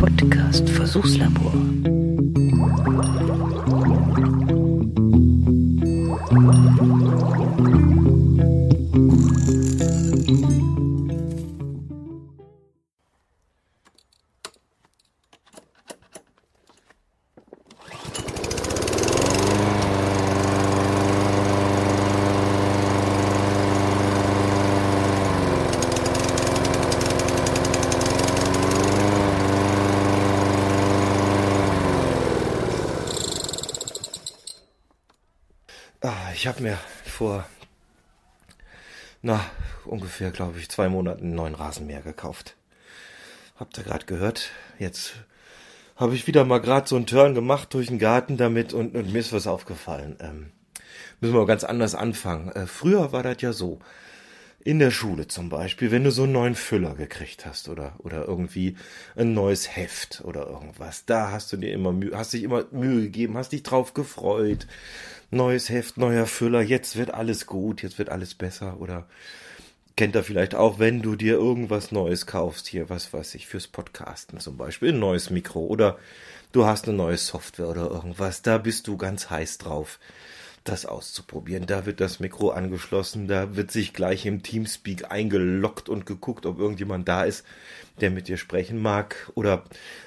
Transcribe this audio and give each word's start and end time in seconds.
Podcast 0.00 0.66
Versuchslabor. 0.70 1.52
Ich 36.34 36.46
habe 36.46 36.62
mir 36.62 36.78
vor, 37.04 37.44
na, 39.20 39.44
ungefähr, 39.84 40.30
glaube 40.30 40.58
ich, 40.58 40.70
zwei 40.70 40.88
Monaten 40.88 41.24
einen 41.24 41.34
neuen 41.34 41.54
Rasenmäher 41.54 42.00
gekauft. 42.00 42.56
Habt 43.56 43.76
ihr 43.76 43.84
gerade 43.84 44.06
gehört? 44.06 44.50
Jetzt 44.78 45.12
habe 45.96 46.14
ich 46.14 46.26
wieder 46.26 46.46
mal 46.46 46.60
gerade 46.60 46.88
so 46.88 46.96
einen 46.96 47.06
Turn 47.06 47.34
gemacht 47.34 47.74
durch 47.74 47.88
den 47.88 47.98
Garten 47.98 48.38
damit 48.38 48.72
und, 48.72 48.94
und 48.94 49.12
mir 49.12 49.18
ist 49.18 49.34
was 49.34 49.46
aufgefallen. 49.46 50.16
Ähm, 50.20 50.52
müssen 51.20 51.34
wir 51.34 51.44
ganz 51.44 51.64
anders 51.64 51.94
anfangen. 51.94 52.50
Äh, 52.52 52.66
früher 52.66 53.12
war 53.12 53.22
das 53.22 53.42
ja 53.42 53.52
so. 53.52 53.78
In 54.62 54.78
der 54.78 54.90
Schule 54.90 55.26
zum 55.26 55.48
Beispiel, 55.48 55.90
wenn 55.90 56.04
du 56.04 56.10
so 56.10 56.24
einen 56.24 56.32
neuen 56.32 56.54
Füller 56.54 56.94
gekriegt 56.94 57.46
hast 57.46 57.70
oder, 57.70 57.94
oder 57.98 58.28
irgendwie 58.28 58.76
ein 59.16 59.32
neues 59.32 59.74
Heft 59.74 60.22
oder 60.24 60.46
irgendwas, 60.46 61.06
da 61.06 61.30
hast 61.30 61.50
du 61.52 61.56
dir 61.56 61.72
immer 61.72 61.92
Mühe, 61.92 62.14
hast 62.14 62.34
dich 62.34 62.42
immer 62.42 62.66
Mühe 62.70 63.00
gegeben, 63.02 63.38
hast 63.38 63.52
dich 63.52 63.62
drauf 63.62 63.94
gefreut. 63.94 64.66
Neues 65.30 65.70
Heft, 65.70 65.96
neuer 65.96 66.26
Füller, 66.26 66.60
jetzt 66.60 66.96
wird 66.96 67.14
alles 67.14 67.46
gut, 67.46 67.82
jetzt 67.82 67.98
wird 67.98 68.10
alles 68.10 68.34
besser. 68.34 68.80
Oder 68.80 69.06
kennt 69.96 70.14
er 70.14 70.24
vielleicht 70.24 70.54
auch, 70.54 70.78
wenn 70.78 71.00
du 71.00 71.16
dir 71.16 71.34
irgendwas 71.34 71.90
Neues 71.90 72.26
kaufst, 72.26 72.66
hier, 72.66 72.90
was 72.90 73.14
weiß 73.14 73.34
ich, 73.36 73.46
fürs 73.46 73.66
Podcasten 73.66 74.40
zum 74.40 74.58
Beispiel, 74.58 74.90
ein 74.90 74.98
neues 74.98 75.30
Mikro 75.30 75.60
oder 75.60 75.98
du 76.52 76.66
hast 76.66 76.86
eine 76.86 76.96
neue 76.96 77.16
Software 77.16 77.68
oder 77.68 77.90
irgendwas, 77.90 78.42
da 78.42 78.58
bist 78.58 78.88
du 78.88 78.98
ganz 78.98 79.30
heiß 79.30 79.58
drauf 79.58 79.98
das 80.64 80.86
auszuprobieren. 80.86 81.66
Da 81.66 81.86
wird 81.86 82.00
das 82.00 82.20
Mikro 82.20 82.50
angeschlossen, 82.50 83.28
da 83.28 83.56
wird 83.56 83.70
sich 83.70 83.92
gleich 83.94 84.26
im 84.26 84.42
Teamspeak 84.42 85.10
eingeloggt 85.10 85.88
und 85.88 86.06
geguckt, 86.06 86.46
ob 86.46 86.58
irgendjemand 86.58 87.08
da 87.08 87.24
ist, 87.24 87.44
der 88.00 88.10
mit 88.10 88.28
dir 88.28 88.36
sprechen 88.36 88.80
mag. 88.80 89.30
Oder 89.34 89.64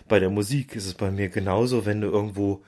bei 0.08 0.20
der 0.20 0.30
Musik 0.30 0.76
ist 0.76 0.86
es 0.86 0.94
bei 0.94 1.12
mir 1.12 1.30
genauso, 1.30 1.86
wenn 1.86 2.02
du 2.02 2.08
irgendwo, 2.08 2.64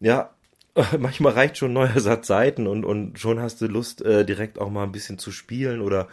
ja, 0.00 0.30
manchmal 0.98 1.32
reicht 1.32 1.58
schon 1.58 1.70
ein 1.70 1.74
neuer 1.74 2.00
Satz 2.00 2.26
Seiten 2.26 2.66
und, 2.66 2.84
und 2.84 3.18
schon 3.18 3.40
hast 3.40 3.60
du 3.60 3.66
Lust, 3.66 4.02
äh, 4.02 4.24
direkt 4.24 4.58
auch 4.58 4.70
mal 4.70 4.84
ein 4.84 4.92
bisschen 4.92 5.18
zu 5.18 5.30
spielen 5.30 5.80
oder 5.80 6.08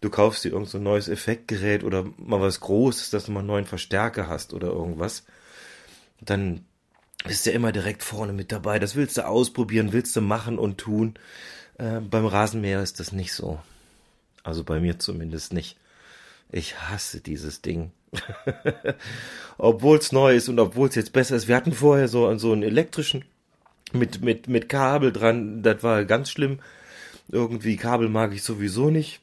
du 0.00 0.10
kaufst 0.10 0.44
dir 0.44 0.52
irgend 0.52 0.68
so 0.68 0.78
ein 0.78 0.84
neues 0.84 1.08
Effektgerät 1.08 1.84
oder 1.84 2.04
mal 2.16 2.40
was 2.40 2.60
Großes, 2.60 3.10
dass 3.10 3.26
du 3.26 3.32
mal 3.32 3.40
einen 3.40 3.48
neuen 3.48 3.66
Verstärker 3.66 4.28
hast 4.28 4.54
oder 4.54 4.68
irgendwas. 4.68 5.24
Dann 6.20 6.64
bist 7.24 7.46
ja 7.46 7.52
immer 7.52 7.72
direkt 7.72 8.02
vorne 8.02 8.32
mit 8.32 8.52
dabei. 8.52 8.78
Das 8.78 8.96
willst 8.96 9.16
du 9.16 9.26
ausprobieren, 9.26 9.92
willst 9.92 10.14
du 10.16 10.20
machen 10.20 10.58
und 10.58 10.78
tun. 10.78 11.14
Äh, 11.78 12.00
beim 12.00 12.26
Rasenmäher 12.26 12.82
ist 12.82 13.00
das 13.00 13.12
nicht 13.12 13.32
so. 13.32 13.60
Also 14.42 14.64
bei 14.64 14.80
mir 14.80 14.98
zumindest 14.98 15.52
nicht. 15.52 15.76
Ich 16.50 16.78
hasse 16.78 17.20
dieses 17.20 17.62
Ding. 17.62 17.92
obwohl 19.58 19.96
es 19.96 20.12
neu 20.12 20.34
ist 20.36 20.48
und 20.48 20.60
obwohl 20.60 20.88
es 20.88 20.94
jetzt 20.94 21.12
besser 21.12 21.36
ist. 21.36 21.48
Wir 21.48 21.56
hatten 21.56 21.72
vorher 21.72 22.08
so, 22.08 22.36
so 22.36 22.52
einen 22.52 22.62
elektrischen 22.62 23.24
mit, 23.92 24.22
mit, 24.22 24.48
mit 24.48 24.68
Kabel 24.68 25.12
dran. 25.12 25.62
Das 25.62 25.82
war 25.82 26.04
ganz 26.04 26.30
schlimm. 26.30 26.58
Irgendwie 27.28 27.76
Kabel 27.76 28.08
mag 28.08 28.34
ich 28.34 28.42
sowieso 28.42 28.90
nicht. 28.90 29.21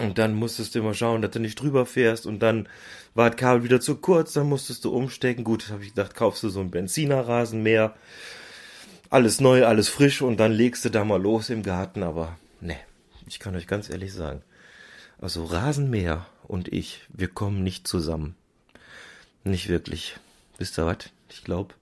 Und 0.00 0.18
dann 0.18 0.34
musstest 0.34 0.74
du 0.74 0.80
immer 0.80 0.94
schauen, 0.94 1.22
dass 1.22 1.32
du 1.32 1.40
nicht 1.40 1.60
drüber 1.60 1.86
fährst. 1.86 2.26
Und 2.26 2.40
dann 2.40 2.68
war 3.14 3.30
das 3.30 3.38
Kabel 3.38 3.64
wieder 3.64 3.80
zu 3.80 3.96
kurz, 3.96 4.32
dann 4.32 4.48
musstest 4.48 4.84
du 4.84 4.94
umstecken. 4.94 5.44
Gut, 5.44 5.70
habe 5.70 5.82
ich 5.82 5.90
gedacht, 5.90 6.14
kaufst 6.14 6.42
du 6.42 6.48
so 6.48 6.60
einen 6.60 6.70
Benzinerrasenmäher. 6.70 7.94
Alles 9.10 9.40
neu, 9.40 9.64
alles 9.64 9.88
frisch 9.88 10.22
und 10.22 10.38
dann 10.38 10.52
legst 10.52 10.84
du 10.84 10.90
da 10.90 11.04
mal 11.04 11.20
los 11.20 11.50
im 11.50 11.62
Garten. 11.62 12.02
Aber 12.02 12.36
ne, 12.60 12.76
ich 13.26 13.38
kann 13.38 13.56
euch 13.56 13.66
ganz 13.66 13.90
ehrlich 13.90 14.12
sagen. 14.12 14.42
Also 15.20 15.44
Rasenmäher 15.44 16.26
und 16.46 16.68
ich, 16.68 17.00
wir 17.08 17.28
kommen 17.28 17.64
nicht 17.64 17.88
zusammen. 17.88 18.36
Nicht 19.44 19.68
wirklich. 19.68 20.16
Wisst 20.58 20.78
ihr 20.78 20.86
was? 20.86 21.10
Ich 21.30 21.42
glaube, 21.42 21.74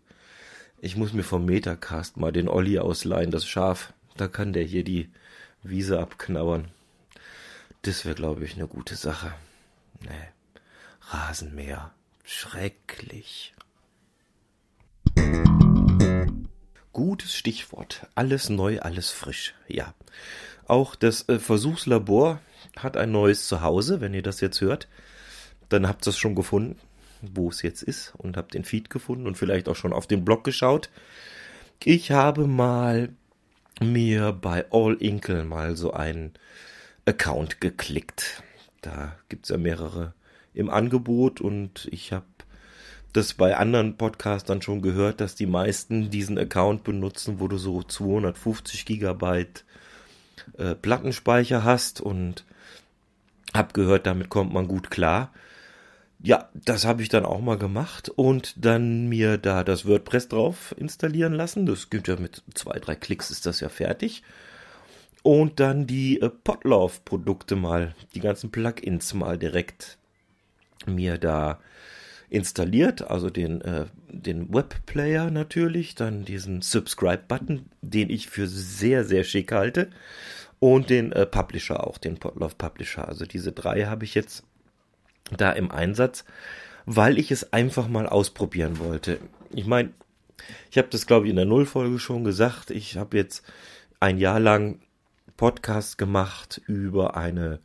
ich 0.81 0.97
muss 0.97 1.12
mir 1.12 1.22
vom 1.22 1.44
Metacast 1.44 2.16
mal 2.16 2.33
den 2.33 2.48
Olli 2.48 2.78
ausleihen, 2.78 3.31
das 3.31 3.47
Schaf. 3.47 3.93
Da 4.16 4.28
kann 4.28 4.53
der 4.53 4.62
hier 4.62 4.84
die 4.84 5.10
Wiese 5.62 5.98
abknabbern. 5.98 6.69
Das 7.86 8.04
wäre, 8.04 8.16
glaube 8.16 8.44
ich, 8.44 8.56
eine 8.56 8.66
gute 8.66 8.97
Sache. 8.97 9.32
Nee. 10.00 10.10
Rasenmäher. 11.02 11.92
Schrecklich. 12.24 13.54
Gutes 16.92 17.36
Stichwort. 17.36 18.08
Alles 18.16 18.48
neu, 18.48 18.80
alles 18.80 19.12
frisch. 19.12 19.54
Ja. 19.69 19.94
Auch 20.66 20.97
das 20.97 21.28
äh, 21.28 21.38
Versuchslabor 21.38 22.41
hat 22.76 22.97
ein 22.97 23.12
neues 23.12 23.47
Zuhause. 23.47 24.00
Wenn 24.00 24.14
ihr 24.14 24.22
das 24.22 24.41
jetzt 24.41 24.60
hört, 24.60 24.88
dann 25.68 25.86
habt 25.86 26.08
ihr 26.08 26.10
es 26.10 26.18
schon 26.18 26.34
gefunden, 26.34 26.80
wo 27.22 27.50
es 27.50 27.62
jetzt 27.62 27.84
ist 27.84 28.14
und 28.16 28.36
habt 28.36 28.54
den 28.54 28.64
Feed 28.64 28.91
gefunden 28.91 29.28
und 29.28 29.38
vielleicht 29.38 29.68
auch 29.68 29.76
schon 29.76 29.92
auf 29.92 30.08
den 30.08 30.24
Blog 30.24 30.42
geschaut. 30.42 30.91
Ich 31.84 32.10
habe 32.10 32.48
mal 32.48 33.10
mir 33.80 34.32
bei 34.32 34.64
All 34.72 34.94
Inkle 34.94 35.44
mal 35.44 35.76
so 35.76 35.92
einen 35.92 36.32
Account 37.06 37.61
geklickt. 37.61 38.43
Da 38.83 39.17
gibt's 39.28 39.49
ja 39.49 39.56
mehrere 39.56 40.12
im 40.55 40.69
Angebot 40.71 41.41
und 41.41 41.89
ich 41.91 42.12
habe 42.12 42.27
das 43.12 43.34
bei 43.34 43.56
anderen 43.56 43.97
Podcastern 43.97 44.61
schon 44.61 44.83
gehört, 44.83 45.21
dass 45.21 45.34
die 45.34 45.47
meisten 45.47 46.11
diesen 46.11 46.39
Account 46.39 46.84
benutzen, 46.84 47.41
wo 47.41 47.49
du 47.49 47.56
so 47.56 47.83
250 47.83 48.84
Gigabyte 48.84 49.65
äh, 50.59 50.75
Plattenspeicher 50.75 51.65
hast 51.65 52.00
und 52.00 52.45
hab 53.55 53.72
gehört, 53.72 54.06
damit 54.06 54.28
kommt 54.28 54.53
man 54.53 54.69
gut 54.69 54.91
klar. 54.91 55.33
Ja, 56.22 56.50
das 56.55 56.84
habe 56.84 57.03
ich 57.03 57.09
dann 57.09 57.25
auch 57.25 57.41
mal 57.41 57.59
gemacht 57.59 58.09
und 58.09 58.65
dann 58.65 59.09
mir 59.09 59.39
da 59.39 59.65
das 59.65 59.87
WordPress 59.87 60.28
drauf 60.28 60.75
installieren 60.77 61.33
lassen. 61.33 61.66
Das 61.66 61.89
gibt 61.89 62.09
ja 62.09 62.16
mit 62.16 62.43
zwei, 62.55 62.78
drei 62.78 62.97
Klicks 62.97 63.31
ist 63.31 63.47
das 63.47 63.61
ja 63.61 63.69
fertig 63.69 64.22
und 65.26 65.59
dann 65.59 65.88
die 65.88 66.20
äh, 66.20 66.31
Potlauf-Produkte 66.31 67.56
mal, 67.56 67.97
die 68.14 68.20
ganzen 68.20 68.53
Plugins 68.53 69.12
mal 69.12 69.37
direkt 69.37 69.98
mir 70.87 71.19
da 71.19 71.59
installiert, 72.31 73.03
also 73.03 73.28
den, 73.28 73.60
äh, 73.62 73.86
den 74.09 74.54
Webplayer 74.54 75.32
natürlich, 75.32 75.97
dann 75.97 76.25
diesen 76.25 76.62
Subscribe-Button, 76.62 77.66
den 77.82 78.09
ich 78.09 78.28
für 78.28 78.47
sehr, 78.47 79.03
sehr 79.03 79.25
schick 79.25 79.50
halte 79.50 79.91
und 80.60 80.91
den 80.91 81.10
äh, 81.10 81.26
Publisher 81.26 81.84
auch, 81.84 81.98
den 81.98 82.19
Potlauf 82.19 82.56
Publisher. 82.56 83.09
Also 83.09 83.26
diese 83.26 83.50
drei 83.50 83.86
habe 83.86 84.04
ich 84.04 84.15
jetzt 84.15 84.44
da 85.36 85.50
im 85.50 85.72
Einsatz, 85.72 86.25
weil 86.84 87.19
ich 87.19 87.32
es 87.32 87.53
einfach 87.53 87.88
mal 87.88 88.06
ausprobieren 88.06 88.78
wollte. 88.78 89.19
Ich 89.50 89.66
meine, 89.66 89.91
ich 90.70 90.78
habe 90.78 90.86
das 90.88 91.09
glaube 91.09 91.26
ich 91.26 91.31
in 91.31 91.36
der 91.36 91.47
Nullfolge 91.47 91.98
schon 91.98 92.22
gesagt, 92.22 92.70
ich 92.70 92.97
habe 92.97 93.16
jetzt 93.16 93.44
ein 93.98 94.19
Jahr 94.19 94.38
lang 94.38 94.78
Podcast 95.36 95.98
gemacht 95.98 96.60
über 96.66 97.16
eine 97.16 97.60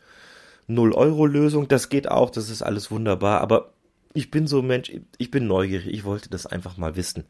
0-Euro-Lösung. 0.70 1.68
Das 1.68 1.90
geht 1.90 2.10
auch, 2.10 2.30
das 2.30 2.50
ist 2.50 2.62
alles 2.62 2.92
wunderbar, 2.92 3.42
aber 3.42 3.72
ich 4.14 4.32
bin 4.32 4.48
so 4.48 4.60
ein 4.60 4.68
Mensch, 4.68 4.92
ich 5.18 5.32
bin 5.32 5.48
neugierig, 5.48 5.94
ich 5.94 6.04
wollte 6.04 6.30
das 6.30 6.46
einfach 6.46 6.78
mal 6.78 6.96
wissen, 6.96 7.24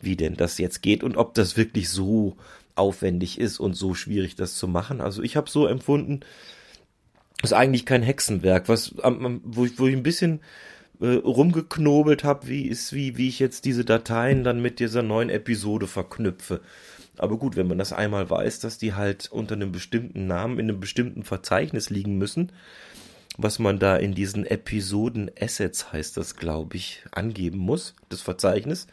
wie 0.00 0.16
denn 0.16 0.36
das 0.36 0.58
jetzt 0.58 0.82
geht 0.82 1.02
und 1.02 1.16
ob 1.16 1.34
das 1.34 1.56
wirklich 1.56 1.88
so 1.88 2.36
aufwendig 2.74 3.38
ist 3.38 3.58
und 3.58 3.74
so 3.74 3.94
schwierig, 3.94 4.36
das 4.36 4.56
zu 4.56 4.68
machen. 4.68 5.00
Also 5.00 5.22
ich 5.22 5.36
habe 5.36 5.50
so 5.50 5.66
empfunden, 5.66 6.20
ist 7.42 7.52
eigentlich 7.52 7.86
kein 7.86 8.02
Hexenwerk, 8.02 8.68
was 8.68 8.94
wo 8.96 9.64
ich, 9.64 9.78
wo 9.78 9.86
ich 9.86 9.96
ein 9.96 10.02
bisschen 10.02 10.40
äh, 11.00 11.14
rumgeknobelt 11.14 12.24
habe, 12.24 12.48
wie 12.48 12.76
wie 12.90 13.16
wie 13.16 13.28
ich 13.28 13.38
jetzt 13.38 13.64
diese 13.64 13.84
Dateien 13.84 14.44
dann 14.44 14.60
mit 14.60 14.78
dieser 14.78 15.02
neuen 15.02 15.30
Episode 15.30 15.86
verknüpfe. 15.86 16.60
Aber 17.20 17.36
gut, 17.36 17.56
wenn 17.56 17.68
man 17.68 17.78
das 17.78 17.92
einmal 17.92 18.30
weiß, 18.30 18.60
dass 18.60 18.78
die 18.78 18.94
halt 18.94 19.30
unter 19.30 19.54
einem 19.54 19.72
bestimmten 19.72 20.26
Namen 20.26 20.58
in 20.58 20.70
einem 20.70 20.80
bestimmten 20.80 21.22
Verzeichnis 21.22 21.90
liegen 21.90 22.16
müssen, 22.16 22.52
was 23.36 23.58
man 23.58 23.78
da 23.78 23.96
in 23.96 24.14
diesen 24.14 24.46
Episoden 24.46 25.30
Assets 25.38 25.92
heißt 25.92 26.16
das, 26.16 26.36
glaube 26.36 26.76
ich, 26.76 27.04
angeben 27.12 27.58
muss, 27.58 27.94
das 28.08 28.22
Verzeichnis, 28.22 28.86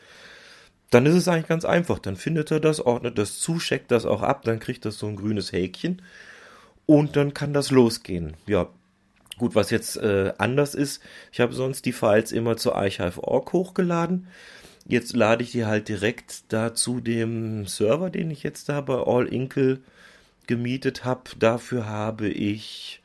dann 0.89 1.05
ist 1.05 1.15
es 1.15 1.27
eigentlich 1.27 1.47
ganz 1.47 1.63
einfach. 1.65 1.99
Dann 1.99 2.17
findet 2.17 2.51
er 2.51 2.59
das, 2.59 2.79
ordnet 2.79 3.17
das 3.17 3.39
zu, 3.39 3.59
checkt 3.59 3.91
das 3.91 4.05
auch 4.05 4.21
ab, 4.21 4.43
dann 4.43 4.59
kriegt 4.59 4.85
das 4.85 4.99
so 4.99 5.07
ein 5.07 5.15
grünes 5.15 5.51
Häkchen 5.53 6.01
und 6.85 7.15
dann 7.15 7.33
kann 7.33 7.53
das 7.53 7.71
losgehen. 7.71 8.35
Ja, 8.45 8.69
Gut, 9.37 9.53
was 9.53 9.69
jetzt 9.69 9.97
äh, 9.97 10.33
anders 10.39 10.73
ist, 10.73 11.01
ich 11.31 11.39
habe 11.39 11.53
sonst 11.53 11.85
die 11.85 11.93
Files 11.93 12.31
immer 12.31 12.57
zur 12.57 12.75
Archive.org 12.75 13.53
hochgeladen. 13.53 14.27
Jetzt 14.87 15.15
lade 15.15 15.43
ich 15.43 15.51
die 15.51 15.65
halt 15.65 15.89
direkt 15.89 16.51
da 16.53 16.73
zu 16.73 17.01
dem 17.01 17.67
Server, 17.67 18.09
den 18.09 18.31
ich 18.31 18.43
jetzt 18.43 18.69
da 18.69 18.79
bei 18.81 18.95
All 18.95 19.27
Inkle 19.27 19.79
gemietet 20.47 21.03
habe. 21.03 21.23
Dafür 21.37 21.87
habe 21.87 22.29
ich 22.29 23.01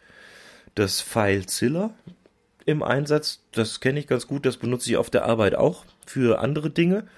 das 0.76 1.00
FileZilla 1.00 1.90
im 2.66 2.84
Einsatz. 2.84 3.40
Das 3.50 3.80
kenne 3.80 3.98
ich 3.98 4.06
ganz 4.06 4.28
gut, 4.28 4.46
das 4.46 4.58
benutze 4.58 4.90
ich 4.90 4.96
auf 4.96 5.10
der 5.10 5.24
Arbeit 5.24 5.56
auch 5.56 5.84
für 6.06 6.38
andere 6.38 6.70
Dinge. 6.70 7.08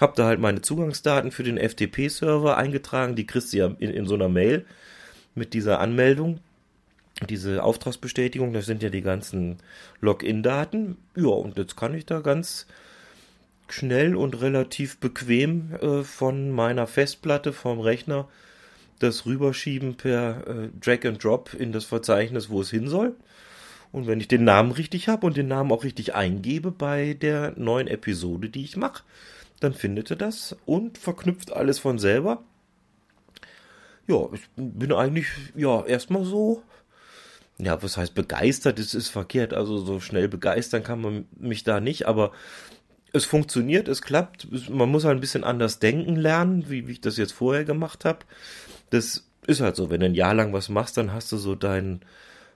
Hab 0.00 0.16
da 0.16 0.26
halt 0.26 0.40
meine 0.40 0.60
Zugangsdaten 0.60 1.30
für 1.30 1.44
den 1.44 1.58
FTP-Server 1.58 2.56
eingetragen, 2.56 3.14
die 3.14 3.26
kriegst 3.26 3.52
du 3.52 3.58
ja 3.58 3.66
in, 3.78 3.90
in 3.90 4.06
so 4.06 4.14
einer 4.14 4.28
Mail 4.28 4.64
mit 5.34 5.54
dieser 5.54 5.78
Anmeldung 5.78 6.40
diese 7.28 7.62
Auftragsbestätigung, 7.62 8.52
das 8.52 8.66
sind 8.66 8.82
ja 8.82 8.88
die 8.88 9.02
ganzen 9.02 9.58
Login-Daten. 10.00 10.96
Ja, 11.14 11.28
und 11.28 11.58
jetzt 11.58 11.76
kann 11.76 11.94
ich 11.94 12.06
da 12.06 12.20
ganz 12.20 12.66
schnell 13.72 14.16
und 14.16 14.40
relativ 14.40 14.98
bequem 14.98 15.74
äh, 15.80 16.02
von 16.02 16.50
meiner 16.50 16.86
Festplatte 16.86 17.52
vom 17.52 17.80
Rechner 17.80 18.28
das 18.98 19.24
rüberschieben 19.26 19.96
per 19.96 20.46
äh, 20.46 20.68
Drag 20.80 21.06
and 21.06 21.22
Drop 21.22 21.54
in 21.54 21.72
das 21.72 21.84
Verzeichnis, 21.84 22.50
wo 22.50 22.60
es 22.60 22.70
hin 22.70 22.88
soll. 22.88 23.14
Und 23.92 24.06
wenn 24.06 24.20
ich 24.20 24.28
den 24.28 24.44
Namen 24.44 24.72
richtig 24.72 25.08
habe 25.08 25.26
und 25.26 25.36
den 25.36 25.48
Namen 25.48 25.72
auch 25.72 25.84
richtig 25.84 26.14
eingebe 26.14 26.70
bei 26.70 27.14
der 27.14 27.54
neuen 27.56 27.88
Episode, 27.88 28.48
die 28.48 28.64
ich 28.64 28.76
mache, 28.76 29.02
dann 29.58 29.74
findet 29.74 30.10
er 30.10 30.16
das 30.16 30.56
und 30.64 30.98
verknüpft 30.98 31.52
alles 31.52 31.78
von 31.78 31.98
selber. 31.98 32.44
Ja, 34.06 34.28
ich 34.32 34.42
bin 34.56 34.92
eigentlich 34.92 35.26
ja 35.56 35.84
erstmal 35.84 36.24
so 36.24 36.62
ja, 37.62 37.82
was 37.82 37.96
heißt 37.96 38.14
begeistert, 38.14 38.78
das 38.78 38.94
ist 38.94 39.08
verkehrt. 39.08 39.52
Also 39.52 39.78
so 39.78 40.00
schnell 40.00 40.28
begeistern 40.28 40.82
kann 40.82 41.00
man 41.00 41.26
mich 41.38 41.64
da 41.64 41.80
nicht, 41.80 42.06
aber 42.06 42.32
es 43.12 43.24
funktioniert, 43.24 43.88
es 43.88 44.02
klappt. 44.02 44.70
Man 44.70 44.90
muss 44.90 45.04
halt 45.04 45.18
ein 45.18 45.20
bisschen 45.20 45.44
anders 45.44 45.78
denken 45.78 46.16
lernen, 46.16 46.68
wie, 46.68 46.86
wie 46.86 46.92
ich 46.92 47.00
das 47.00 47.16
jetzt 47.16 47.32
vorher 47.32 47.64
gemacht 47.64 48.04
habe. 48.04 48.20
Das 48.90 49.26
ist 49.46 49.60
halt 49.60 49.76
so, 49.76 49.90
wenn 49.90 50.00
du 50.00 50.06
ein 50.06 50.14
Jahr 50.14 50.34
lang 50.34 50.52
was 50.52 50.68
machst, 50.68 50.96
dann 50.96 51.12
hast 51.12 51.32
du 51.32 51.36
so 51.36 51.54
deinen 51.54 52.02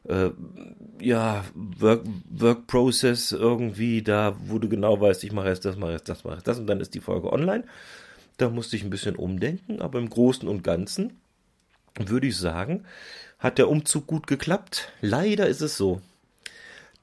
äh, 0.08 0.30
ja, 1.00 1.44
Work, 1.54 2.02
Work 2.30 2.66
Process 2.66 3.32
irgendwie 3.32 4.02
da, 4.02 4.36
wo 4.46 4.58
du 4.58 4.68
genau 4.68 5.00
weißt, 5.00 5.24
ich 5.24 5.32
mache 5.32 5.48
jetzt 5.48 5.64
das, 5.64 5.76
mache 5.76 5.92
jetzt 5.92 6.08
das, 6.08 6.24
mache 6.24 6.36
jetzt 6.36 6.46
das 6.46 6.58
und 6.58 6.66
dann 6.66 6.80
ist 6.80 6.94
die 6.94 7.00
Folge 7.00 7.32
online. 7.32 7.64
Da 8.36 8.50
musste 8.50 8.76
ich 8.76 8.84
ein 8.84 8.90
bisschen 8.90 9.16
umdenken, 9.16 9.80
aber 9.80 9.98
im 9.98 10.10
Großen 10.10 10.48
und 10.48 10.64
Ganzen 10.64 11.20
würde 11.96 12.26
ich 12.26 12.36
sagen, 12.36 12.84
hat 13.38 13.58
der 13.58 13.68
Umzug 13.68 14.06
gut 14.06 14.26
geklappt. 14.26 14.92
Leider 15.00 15.46
ist 15.46 15.60
es 15.60 15.76
so, 15.76 16.00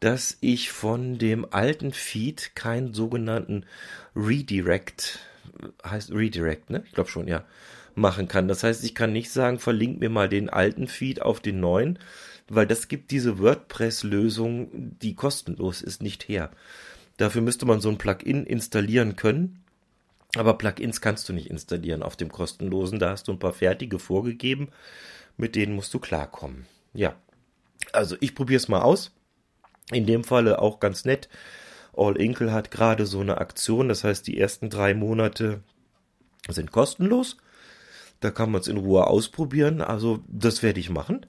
dass 0.02 0.38
ich 0.42 0.72
von 0.72 1.18
dem 1.18 1.46
alten 1.52 1.94
Feed 1.94 2.56
keinen 2.56 2.94
sogenannten 2.94 3.66
Redirect, 4.16 5.20
heißt 5.86 6.12
Redirect, 6.12 6.70
ne? 6.70 6.84
Ich 6.86 6.92
glaube 6.92 7.10
schon, 7.10 7.28
ja, 7.28 7.46
machen 7.96 8.28
kann. 8.28 8.48
Das 8.48 8.64
heißt, 8.64 8.84
ich 8.84 8.94
kann 8.94 9.14
nicht 9.14 9.32
sagen, 9.32 9.60
verlink 9.60 10.00
mir 10.00 10.10
mal 10.10 10.28
den 10.28 10.50
alten 10.50 10.88
Feed 10.88 11.22
auf 11.22 11.40
den 11.40 11.60
neuen, 11.60 12.00
weil 12.50 12.68
das 12.68 12.90
gibt 12.90 13.12
diese 13.12 13.40
WordPress-Lösung, 13.40 14.98
die 15.00 15.16
kostenlos 15.16 15.82
ist, 15.82 16.04
nicht 16.04 16.28
her. 16.28 16.52
Dafür 17.18 17.42
müsste 17.42 17.66
man 17.66 17.80
so 17.80 17.90
ein 17.90 17.98
Plugin 17.98 18.46
installieren 18.46 19.16
können. 19.16 19.64
Aber 20.36 20.58
Plugins 20.58 21.02
kannst 21.02 21.28
du 21.30 21.34
nicht 21.34 21.50
installieren 21.50 22.04
auf 22.04 22.16
dem 22.16 22.32
kostenlosen. 22.32 23.00
Da 23.00 23.12
hast 23.12 23.28
du 23.28 23.34
ein 23.34 23.40
paar 23.40 23.54
fertige 23.54 24.00
vorgegeben 24.00 24.70
mit 25.38 25.56
denen 25.56 25.74
musst 25.74 25.94
du 25.94 26.00
klarkommen. 26.00 26.66
Ja, 26.94 27.16
also 27.94 28.16
ich 28.20 28.36
probiere 28.36 28.58
es 28.58 28.68
mal 28.68 28.82
aus. 28.82 29.12
In 29.92 30.06
dem 30.06 30.24
Falle 30.24 30.60
auch 30.60 30.80
ganz 30.80 31.06
nett. 31.06 31.30
All 31.94 32.16
Inkle 32.16 32.52
hat 32.52 32.72
gerade 32.72 33.06
so 33.06 33.20
eine 33.20 33.38
Aktion, 33.40 33.90
das 33.90 34.04
heißt, 34.04 34.26
die 34.26 34.40
ersten 34.40 34.70
drei 34.70 34.94
Monate 34.94 35.62
sind 36.48 36.72
kostenlos. 36.72 37.38
Da 38.22 38.32
kann 38.32 38.52
man 38.52 38.62
es 38.62 38.68
in 38.68 38.78
Ruhe 38.78 39.08
ausprobieren. 39.08 39.82
Also, 39.82 40.24
das 40.28 40.64
werde 40.64 40.80
ich 40.80 40.90
machen. 40.90 41.26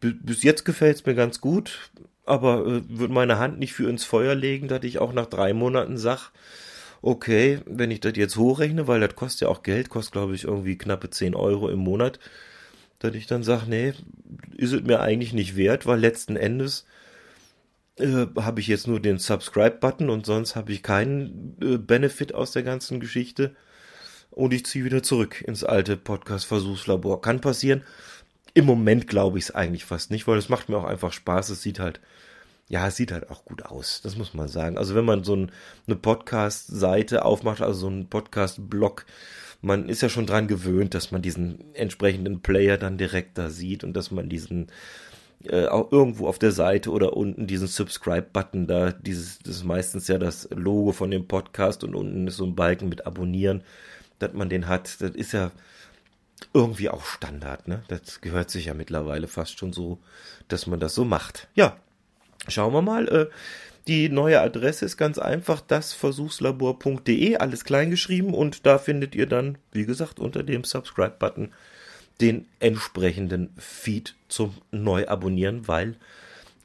Bis 0.00 0.42
jetzt 0.42 0.64
gefällt 0.64 0.96
es 0.96 1.06
mir 1.06 1.14
ganz 1.14 1.40
gut, 1.40 1.90
aber 2.26 2.66
äh, 2.66 2.82
würde 2.88 3.14
meine 3.14 3.38
Hand 3.38 3.58
nicht 3.58 3.72
für 3.72 3.88
ins 3.88 4.04
Feuer 4.04 4.34
legen, 4.34 4.68
dass 4.68 4.84
ich 4.84 4.98
auch 4.98 5.12
nach 5.12 5.26
drei 5.26 5.54
Monaten 5.54 5.96
sage, 5.96 6.22
okay, 7.00 7.60
wenn 7.66 7.90
ich 7.90 8.00
das 8.00 8.14
jetzt 8.16 8.36
hochrechne, 8.36 8.86
weil 8.86 9.00
das 9.00 9.14
kostet 9.14 9.42
ja 9.42 9.48
auch 9.48 9.62
Geld, 9.62 9.88
kostet 9.88 10.12
glaube 10.12 10.34
ich 10.34 10.44
irgendwie 10.44 10.76
knappe 10.76 11.10
10 11.10 11.34
Euro 11.34 11.68
im 11.68 11.78
Monat, 11.78 12.18
dass 12.98 13.14
ich 13.14 13.26
dann 13.26 13.42
sage, 13.42 13.64
nee, 13.68 13.92
ist 14.56 14.72
es 14.72 14.82
mir 14.82 15.00
eigentlich 15.00 15.32
nicht 15.32 15.56
wert, 15.56 15.86
weil 15.86 16.00
letzten 16.00 16.36
Endes 16.36 16.86
äh, 17.98 18.26
habe 18.36 18.60
ich 18.60 18.66
jetzt 18.66 18.86
nur 18.86 19.00
den 19.00 19.18
Subscribe-Button 19.18 20.10
und 20.10 20.26
sonst 20.26 20.56
habe 20.56 20.72
ich 20.72 20.82
keinen 20.82 21.56
äh, 21.62 21.78
Benefit 21.78 22.34
aus 22.34 22.52
der 22.52 22.62
ganzen 22.62 23.00
Geschichte. 23.00 23.54
Und 24.30 24.52
ich 24.52 24.66
ziehe 24.66 24.84
wieder 24.84 25.02
zurück 25.02 25.42
ins 25.42 25.62
alte 25.62 25.96
Podcast-Versuchslabor. 25.96 27.20
Kann 27.20 27.40
passieren. 27.40 27.84
Im 28.52 28.66
Moment 28.66 29.06
glaube 29.06 29.38
ich 29.38 29.44
es 29.44 29.50
eigentlich 29.52 29.84
fast 29.84 30.10
nicht, 30.10 30.26
weil 30.26 30.38
es 30.38 30.48
macht 30.48 30.68
mir 30.68 30.76
auch 30.76 30.84
einfach 30.84 31.12
Spaß. 31.12 31.50
Es 31.50 31.62
sieht 31.62 31.78
halt, 31.78 32.00
ja, 32.68 32.88
es 32.88 32.96
sieht 32.96 33.12
halt 33.12 33.30
auch 33.30 33.44
gut 33.44 33.64
aus. 33.64 34.00
Das 34.02 34.16
muss 34.16 34.34
man 34.34 34.48
sagen. 34.48 34.76
Also 34.76 34.96
wenn 34.96 35.04
man 35.04 35.22
so 35.22 35.36
ein, 35.36 35.52
eine 35.86 35.96
Podcast-Seite 35.96 37.24
aufmacht, 37.24 37.62
also 37.62 37.80
so 37.80 37.88
ein 37.88 38.08
Podcast-Blog, 38.08 39.06
man 39.60 39.88
ist 39.88 40.02
ja 40.02 40.08
schon 40.08 40.26
dran 40.26 40.48
gewöhnt, 40.48 40.94
dass 40.94 41.12
man 41.12 41.22
diesen 41.22 41.72
entsprechenden 41.74 42.42
Player 42.42 42.76
dann 42.76 42.98
direkt 42.98 43.38
da 43.38 43.50
sieht 43.50 43.84
und 43.84 43.94
dass 43.94 44.10
man 44.10 44.28
diesen 44.28 44.66
äh, 45.44 45.66
auch 45.66 45.92
irgendwo 45.92 46.26
auf 46.26 46.38
der 46.38 46.52
Seite 46.52 46.90
oder 46.90 47.16
unten 47.16 47.46
diesen 47.46 47.66
Subscribe-Button 47.66 48.66
da, 48.66 48.92
dieses, 48.92 49.38
das 49.40 49.56
ist 49.56 49.64
meistens 49.64 50.08
ja 50.08 50.18
das 50.18 50.48
Logo 50.50 50.92
von 50.92 51.10
dem 51.10 51.26
Podcast 51.26 51.84
und 51.84 51.94
unten 51.94 52.26
ist 52.26 52.36
so 52.36 52.44
ein 52.44 52.54
Balken 52.54 52.88
mit 52.88 53.06
Abonnieren, 53.06 53.62
dass 54.18 54.32
man 54.32 54.48
den 54.48 54.68
hat. 54.68 55.00
Das 55.00 55.10
ist 55.10 55.32
ja 55.32 55.50
irgendwie 56.52 56.88
auch 56.88 57.04
Standard, 57.04 57.68
ne? 57.68 57.82
Das 57.88 58.20
gehört 58.20 58.50
sich 58.50 58.66
ja 58.66 58.74
mittlerweile 58.74 59.28
fast 59.28 59.58
schon 59.58 59.72
so, 59.72 59.98
dass 60.48 60.66
man 60.66 60.80
das 60.80 60.94
so 60.94 61.04
macht. 61.04 61.48
Ja, 61.54 61.76
schauen 62.48 62.72
wir 62.72 62.82
mal. 62.82 63.08
Äh, 63.08 63.26
die 63.86 64.08
neue 64.08 64.40
Adresse 64.40 64.86
ist 64.86 64.96
ganz 64.96 65.18
einfach 65.18 65.60
dasversuchslabor.de, 65.60 67.36
alles 67.36 67.64
kleingeschrieben 67.64 68.32
und 68.32 68.64
da 68.64 68.78
findet 68.78 69.14
ihr 69.14 69.26
dann, 69.26 69.58
wie 69.72 69.84
gesagt, 69.84 70.18
unter 70.18 70.42
dem 70.42 70.64
Subscribe-Button 70.64 71.52
den 72.20 72.46
entsprechenden 72.60 73.50
Feed 73.56 74.14
zum 74.28 74.54
Neuabonnieren, 74.70 75.66
weil 75.68 75.96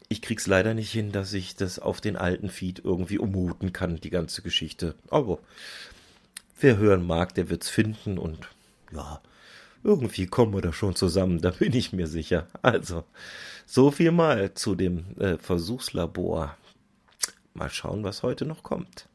ich 0.07 0.22
krieg's 0.22 0.48
leider 0.48 0.74
nicht 0.74 0.91
hin, 0.91 1.12
dass 1.12 1.34
ich 1.34 1.56
das 1.56 1.79
auf 1.79 2.01
den 2.01 2.15
alten 2.15 2.50
Feed 2.50 2.82
irgendwie 2.84 3.20
ummuten 3.20 3.74
kann, 3.74 3.98
die 3.98 4.10
ganze 4.10 4.41
Geschichte. 4.41 4.96
Aber 5.10 5.39
wer 6.60 6.77
hören 6.77 7.06
mag, 7.06 7.36
der 7.36 7.50
wird's 7.50 7.70
finden 7.70 8.18
und 8.18 8.50
ja, 8.91 9.22
irgendwie 9.84 10.27
kommen 10.27 10.53
wir 10.53 10.62
da 10.62 10.74
schon 10.74 10.96
zusammen, 10.96 11.41
da 11.41 11.51
bin 11.51 11.74
ich 11.74 11.94
mir 11.94 12.08
sicher. 12.08 12.48
Also, 12.62 13.03
so 13.65 13.91
viel 13.91 14.12
mal 14.12 14.53
zu 14.56 14.75
dem 14.75 15.15
äh, 15.20 15.38
Versuchslabor. 15.38 16.58
Mal 17.53 17.70
schauen, 17.70 18.03
was 18.03 18.24
heute 18.24 18.46
noch 18.46 18.63
kommt. 18.63 19.08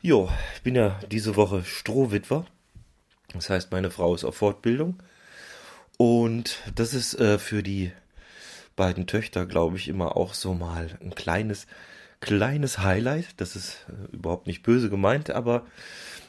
Jo, 0.00 0.30
ich 0.54 0.62
bin 0.62 0.76
ja 0.76 1.00
diese 1.10 1.36
Woche 1.36 1.64
Strohwitwer. 1.64 2.46
Das 3.32 3.50
heißt, 3.50 3.72
meine 3.72 3.90
Frau 3.90 4.14
ist 4.14 4.24
auf 4.24 4.36
Fortbildung. 4.36 5.02
Und 5.96 6.58
das 6.74 6.94
ist 6.94 7.18
äh, 7.18 7.38
für 7.38 7.62
die 7.62 7.92
beiden 8.76 9.06
Töchter, 9.06 9.46
glaube 9.46 9.76
ich, 9.76 9.88
immer 9.88 10.16
auch 10.16 10.34
so 10.34 10.54
mal 10.54 10.90
ein 11.00 11.14
kleines, 11.14 11.66
kleines 12.20 12.78
Highlight. 12.78 13.28
Das 13.38 13.56
ist 13.56 13.86
äh, 13.88 14.14
überhaupt 14.14 14.46
nicht 14.46 14.62
böse 14.62 14.90
gemeint, 14.90 15.30
aber 15.30 15.66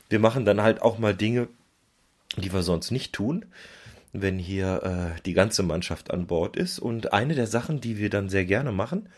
wir 0.09 0.19
machen 0.19 0.45
dann 0.45 0.61
halt 0.61 0.81
auch 0.81 0.97
mal 0.97 1.13
Dinge, 1.13 1.49
die 2.37 2.53
wir 2.53 2.63
sonst 2.63 2.91
nicht 2.91 3.13
tun, 3.13 3.45
wenn 4.13 4.39
hier 4.39 5.15
äh, 5.17 5.21
die 5.23 5.33
ganze 5.33 5.63
Mannschaft 5.63 6.11
an 6.11 6.27
Bord 6.27 6.55
ist. 6.55 6.79
Und 6.79 7.13
eine 7.13 7.35
der 7.35 7.47
Sachen, 7.47 7.81
die 7.81 7.97
wir 7.97 8.09
dann 8.09 8.29
sehr 8.29 8.45
gerne 8.45 8.71
machen, 8.71 9.09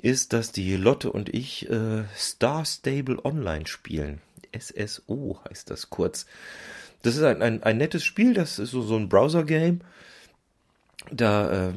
ist, 0.00 0.32
dass 0.32 0.50
die 0.50 0.76
Lotte 0.76 1.12
und 1.12 1.32
ich 1.32 1.70
äh, 1.70 2.02
Star 2.16 2.64
Stable 2.64 3.24
Online 3.24 3.66
spielen. 3.68 4.20
SSO 4.58 5.40
heißt 5.48 5.70
das 5.70 5.90
kurz. 5.90 6.26
Das 7.02 7.16
ist 7.16 7.22
ein, 7.22 7.42
ein, 7.42 7.62
ein 7.62 7.78
nettes 7.78 8.04
Spiel, 8.04 8.34
das 8.34 8.58
ist 8.58 8.70
so, 8.70 8.82
so 8.82 8.96
ein 8.96 9.08
Browser-Game. 9.08 9.80
Da 11.10 11.68
äh, 11.68 11.72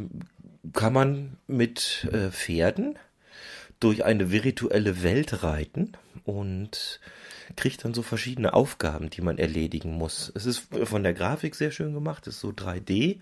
kann 0.74 0.94
man 0.94 1.38
mit 1.48 2.08
äh, 2.12 2.29
Pferden 2.29 2.98
durch 3.79 4.05
eine 4.05 4.32
virtuelle 4.32 5.03
Welt 5.03 5.44
reiten 5.44 5.94
und 6.24 7.00
kriegt 7.55 7.84
dann 7.86 7.94
so 7.94 8.01
verschiedene 8.01 8.53
Aufgaben, 8.53 9.10
die 9.10 9.22
man 9.22 9.38
erledigen 9.38 9.94
muss. 9.94 10.32
Es 10.36 10.46
ist 10.46 10.67
von 10.84 11.03
der 11.03 11.13
Grafik 11.13 11.55
sehr 11.55 11.72
schön 11.72 11.94
gemacht, 11.94 12.27
ist 12.27 12.39
so 12.39 12.50
3D 12.50 13.20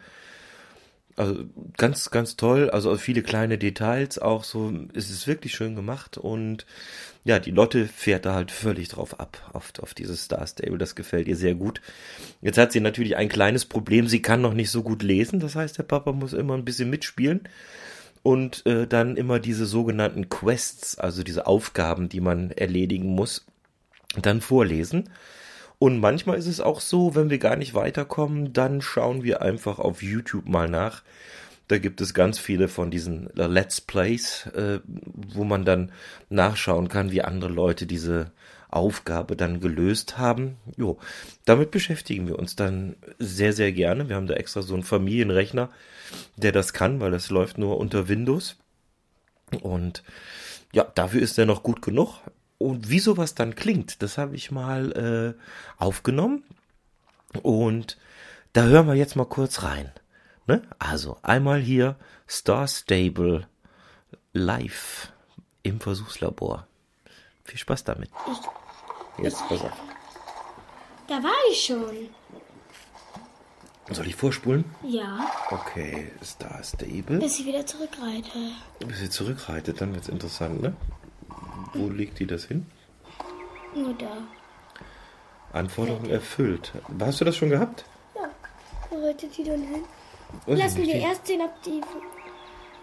Also 1.15 1.45
ganz, 1.77 2.09
ganz 2.09 2.35
toll. 2.35 2.69
Also 2.69 2.95
viele 2.97 3.21
kleine 3.21 3.57
Details 3.57 4.17
auch 4.19 4.43
so. 4.43 4.73
Es 4.93 5.09
ist 5.09 5.27
wirklich 5.27 5.53
schön 5.53 5.75
gemacht 5.75 6.17
und 6.17 6.65
ja, 7.23 7.39
die 7.39 7.51
Lotte 7.51 7.87
fährt 7.87 8.25
da 8.25 8.33
halt 8.33 8.51
völlig 8.51 8.89
drauf 8.89 9.19
ab, 9.19 9.37
auf, 9.53 9.71
auf 9.79 9.93
dieses 9.93 10.23
Star 10.23 10.45
Stable. 10.45 10.77
Das 10.77 10.95
gefällt 10.95 11.27
ihr 11.27 11.37
sehr 11.37 11.55
gut. 11.55 11.81
Jetzt 12.41 12.57
hat 12.57 12.71
sie 12.71 12.81
natürlich 12.81 13.15
ein 13.15 13.29
kleines 13.29 13.65
Problem. 13.65 14.07
Sie 14.07 14.21
kann 14.21 14.41
noch 14.41 14.53
nicht 14.53 14.71
so 14.71 14.83
gut 14.83 15.03
lesen. 15.03 15.39
Das 15.39 15.55
heißt, 15.55 15.77
der 15.77 15.83
Papa 15.83 16.11
muss 16.11 16.33
immer 16.33 16.55
ein 16.55 16.65
bisschen 16.65 16.89
mitspielen 16.89 17.47
und 18.23 18.65
äh, 18.65 18.87
dann 18.87 19.17
immer 19.17 19.39
diese 19.39 19.65
sogenannten 19.65 20.29
Quests, 20.29 20.97
also 20.97 21.23
diese 21.23 21.45
Aufgaben, 21.45 22.09
die 22.09 22.21
man 22.21 22.51
erledigen 22.51 23.09
muss, 23.09 23.45
dann 24.21 24.41
vorlesen. 24.41 25.09
Und 25.83 25.99
manchmal 25.99 26.37
ist 26.37 26.47
es 26.47 26.61
auch 26.61 26.79
so, 26.79 27.13
wenn 27.13 27.29
wir 27.29 27.39
gar 27.39 27.57
nicht 27.57 27.73
weiterkommen, 27.73 28.53
dann 28.53 28.81
schauen 28.81 29.21
wir 29.21 29.41
einfach 29.41 29.79
auf 29.79 30.01
YouTube 30.01 30.47
mal 30.47 30.69
nach. 30.69 31.03
Da 31.67 31.77
gibt 31.77 31.99
es 31.99 32.13
ganz 32.13 32.39
viele 32.39 32.69
von 32.69 32.89
diesen 32.89 33.29
Let's 33.33 33.81
Plays, 33.81 34.45
äh, 34.55 34.79
wo 34.85 35.43
man 35.43 35.65
dann 35.65 35.91
nachschauen 36.29 36.87
kann, 36.87 37.11
wie 37.11 37.21
andere 37.21 37.51
Leute 37.51 37.85
diese 37.85 38.31
Aufgabe 38.69 39.35
dann 39.35 39.59
gelöst 39.59 40.17
haben. 40.17 40.55
Jo, 40.77 40.99
damit 41.43 41.71
beschäftigen 41.71 42.27
wir 42.27 42.39
uns 42.39 42.55
dann 42.55 42.95
sehr, 43.19 43.51
sehr 43.51 43.73
gerne. 43.73 44.07
Wir 44.07 44.15
haben 44.15 44.27
da 44.27 44.35
extra 44.35 44.61
so 44.61 44.75
einen 44.75 44.83
Familienrechner, 44.83 45.69
der 46.37 46.53
das 46.53 46.71
kann, 46.71 47.01
weil 47.01 47.11
das 47.11 47.29
läuft 47.29 47.57
nur 47.57 47.77
unter 47.77 48.07
Windows. 48.07 48.55
Und 49.61 50.01
ja, 50.71 50.85
dafür 50.95 51.21
ist 51.21 51.37
er 51.37 51.45
noch 51.45 51.61
gut 51.61 51.81
genug. 51.81 52.21
Und 52.57 52.89
wie 52.89 52.99
sowas 52.99 53.35
dann 53.35 53.55
klingt, 53.55 54.01
das 54.01 54.17
habe 54.17 54.35
ich 54.35 54.51
mal 54.51 55.35
äh, 55.37 55.81
aufgenommen. 55.83 56.43
Und 57.41 57.97
da 58.53 58.63
hören 58.63 58.87
wir 58.87 58.93
jetzt 58.95 59.15
mal 59.15 59.25
kurz 59.25 59.63
rein. 59.63 59.91
Ne? 60.47 60.61
Also 60.79 61.17
einmal 61.23 61.59
hier 61.59 61.95
Star 62.29 62.67
Stable 62.67 63.47
live 64.33 65.11
im 65.63 65.79
Versuchslabor. 65.79 66.67
Viel 67.43 67.57
Spaß 67.59 67.83
damit. 67.83 68.09
Jetzt 69.17 69.47
pass 69.47 69.61
auf. 69.61 69.71
Da 71.07 71.15
war 71.21 71.31
ich 71.51 71.63
schon. 71.65 72.09
Soll 73.91 74.07
ich 74.07 74.15
vorspulen? 74.15 74.63
Ja, 74.87 75.29
Okay, 75.51 76.11
Star 76.23 76.63
Stable. 76.63 77.19
bis 77.19 77.39
ich 77.39 77.45
wieder 77.45 77.65
zurückreite. 77.65 78.29
Bis 78.87 78.99
sie 78.99 79.09
zurückreitet, 79.09 79.81
dann 79.81 79.93
wird's 79.93 80.07
interessant, 80.07 80.61
ne? 80.61 80.73
Wo 81.73 81.89
legt 81.89 82.19
die 82.19 82.27
das 82.27 82.45
hin? 82.45 82.65
Nur 83.75 83.93
da. 83.93 84.17
Anforderung 85.51 86.09
erfüllt. 86.09 86.73
Hast 86.99 87.21
du 87.21 87.25
das 87.25 87.35
schon 87.35 87.49
gehabt? 87.49 87.85
Ja, 88.15 88.29
wo 88.89 89.05
reitet 89.05 89.37
die 89.37 89.43
dann 89.43 89.61
hin? 89.61 89.83
Ich 90.47 90.57
Lassen 90.57 90.81
wir 90.81 90.95
erst 90.95 91.27
sehen, 91.27 91.41
ob 91.41 91.61
die. 91.63 91.81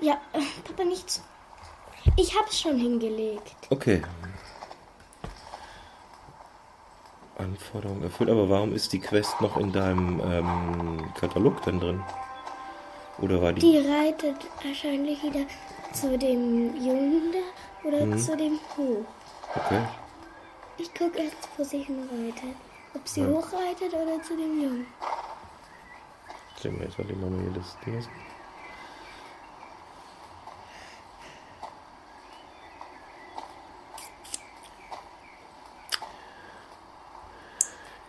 Ja, 0.01 0.15
äh, 0.33 0.41
Papa, 0.65 0.85
nichts. 0.85 1.23
Ich 2.17 2.37
hab's 2.37 2.61
schon 2.61 2.79
hingelegt. 2.79 3.55
Okay. 3.71 4.03
Anforderung 7.39 8.03
erfüllt, 8.03 8.31
aber 8.31 8.49
warum 8.49 8.75
ist 8.75 8.93
die 8.93 9.01
Quest 9.01 9.41
noch 9.41 9.57
in 9.57 9.73
deinem 9.73 10.21
ähm, 10.25 11.15
Katalog 11.15 11.63
dann 11.63 11.81
drin? 11.81 12.03
Oder 13.21 13.43
war 13.43 13.53
die. 13.53 13.61
Die 13.61 13.79
reitet 13.79 14.37
wahrscheinlich 14.65 15.23
wieder 15.23 15.45
zu 15.93 16.17
dem 16.17 16.77
Jungen 16.77 17.33
da 17.33 17.39
oder 17.85 18.05
Mhm. 18.07 18.19
zu 18.19 18.37
dem 18.37 18.59
Hoch. 18.77 19.05
Okay. 19.55 19.81
Ich 20.79 20.93
guck 20.95 21.17
erst, 21.19 21.37
wo 21.57 21.65
sie 21.65 21.83
hinreitet. 21.83 22.57
Ob 22.95 23.07
sie 23.09 23.21
Ja. 23.23 23.29
hochreitet 23.29 23.93
oder 23.95 24.23
zu 24.23 24.37
dem 24.37 24.61
Jungen. 24.63 24.87
Sehen 26.61 26.79
wir 26.79 26.87
jetzt 26.87 26.99
mal 26.99 27.05
die 27.07 27.15
Mama 27.15 27.37
hier 27.43 27.53
das 27.61 27.77
Ding 27.85 27.99
ist. 27.99 28.09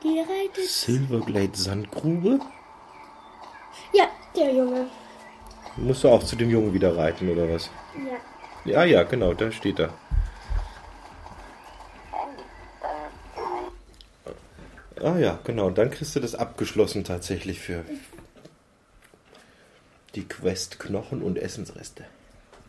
Die 0.04 0.20
reitet. 0.20 0.68
Silverglade 0.70 1.56
Sandgrube. 1.56 2.40
Ja, 3.94 4.06
der 4.36 4.54
Junge. 4.54 4.88
Musst 5.78 6.04
du 6.04 6.10
auch 6.10 6.24
zu 6.24 6.36
dem 6.36 6.50
Jungen 6.50 6.74
wieder 6.74 6.96
reiten, 6.98 7.30
oder 7.30 7.50
was? 7.54 7.70
Ja. 7.96 8.18
Ja, 8.66 8.84
ja, 8.84 9.04
genau, 9.04 9.34
da 9.34 9.52
steht 9.52 9.80
er. 9.80 9.94
Ah 15.02 15.18
ja, 15.18 15.40
genau, 15.44 15.72
dann 15.72 15.90
kriegst 15.90 16.16
du 16.16 16.20
das 16.20 16.36
abgeschlossen 16.36 17.04
tatsächlich 17.04 17.60
für 17.60 17.84
die 20.14 20.28
Quest 20.28 20.80
Knochen 20.80 21.24
und 21.24 21.40
Essensreste. 21.40 22.06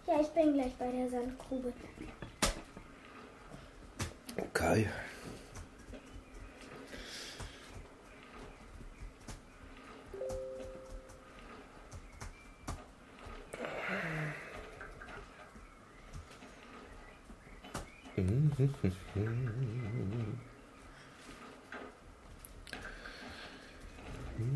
Ja, 0.07 0.15
ich 0.21 0.29
bin 0.29 0.55
gleich 0.55 0.73
bei 0.79 0.91
der 0.91 1.11
Sandgrube. 1.11 1.73
Okay. 4.39 4.89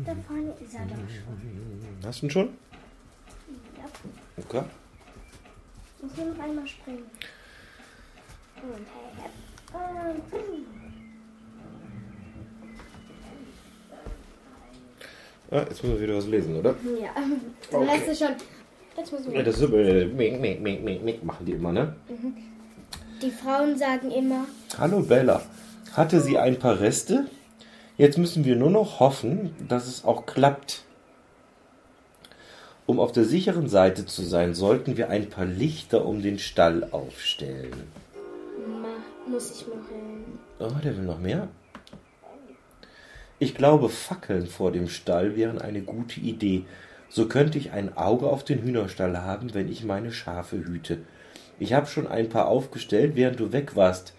Da 0.05 0.15
vorne 0.27 0.53
ist 0.59 0.73
er 0.73 0.85
doch 0.85 0.95
schon. 0.95 2.03
Hast 2.03 2.21
du 2.21 2.25
ihn 2.25 2.29
schon? 2.29 2.49
Ja. 3.77 3.85
Okay. 4.43 4.63
Muss 6.01 6.17
nur 6.17 6.25
noch 6.33 6.39
einmal 6.43 6.67
springen. 6.67 7.03
Und 8.61 8.85
hey, 8.93 10.11
und 10.13 10.29
boom. 10.31 10.65
Ah, 15.49 15.59
jetzt 15.59 15.81
müssen 15.83 15.95
wir 15.95 16.01
wieder 16.01 16.17
was 16.17 16.27
lesen, 16.27 16.55
oder? 16.57 16.75
Ja, 17.01 17.13
du 17.71 17.77
Okay. 17.77 17.85
lässt 17.85 18.07
es 18.09 18.19
schon. 18.19 18.35
Jetzt 18.97 19.11
müssen 19.11 19.31
Ja, 19.31 19.37
wir. 19.37 19.43
das 19.43 19.55
ist 19.59 19.61
so, 19.69 19.77
äh, 19.77 20.05
mink, 20.05 20.41
mink, 20.41 20.61
mink, 20.61 20.83
mink, 20.83 21.03
mink, 21.03 21.23
machen 21.23 21.45
die 21.45 21.53
immer, 21.53 21.71
ne? 21.71 21.95
Die 23.21 23.31
Frauen 23.31 23.77
sagen 23.77 24.11
immer, 24.11 24.45
Hallo 24.77 25.01
Bella. 25.01 25.41
Hatte 25.93 26.21
sie 26.21 26.37
ein 26.37 26.59
paar 26.59 26.79
Reste? 26.79 27.25
Jetzt 27.97 28.19
müssen 28.19 28.45
wir 28.45 28.55
nur 28.55 28.69
noch 28.69 28.99
hoffen, 28.99 29.55
dass 29.67 29.87
es 29.87 30.05
auch 30.05 30.27
klappt. 30.27 30.83
Um 32.85 32.99
auf 32.99 33.11
der 33.11 33.25
sicheren 33.25 33.69
Seite 33.69 34.05
zu 34.05 34.21
sein, 34.21 34.53
sollten 34.53 34.97
wir 34.97 35.09
ein 35.09 35.29
paar 35.29 35.45
Lichter 35.45 36.05
um 36.05 36.21
den 36.21 36.37
Stall 36.37 36.89
aufstellen. 36.91 37.87
Ma, 38.67 38.87
muss 39.27 39.51
ich 39.51 39.67
machen. 39.67 40.39
Oh, 40.59 40.79
der 40.83 40.95
will 40.95 41.03
noch 41.03 41.19
mehr? 41.19 41.47
Ich 43.39 43.55
glaube, 43.55 43.89
Fackeln 43.89 44.45
vor 44.45 44.71
dem 44.71 44.89
Stall 44.89 45.35
wären 45.35 45.59
eine 45.59 45.81
gute 45.81 46.19
Idee. 46.19 46.65
So 47.09 47.27
könnte 47.27 47.57
ich 47.57 47.71
ein 47.71 47.97
Auge 47.97 48.27
auf 48.27 48.43
den 48.43 48.61
Hühnerstall 48.61 49.17
haben, 49.23 49.55
wenn 49.55 49.71
ich 49.71 49.83
meine 49.83 50.11
Schafe 50.11 50.57
hüte. 50.57 50.99
Ich 51.59 51.73
habe 51.73 51.87
schon 51.87 52.07
ein 52.07 52.29
paar 52.29 52.47
aufgestellt, 52.47 53.15
während 53.15 53.39
du 53.39 53.51
weg 53.51 53.75
warst. 53.75 54.13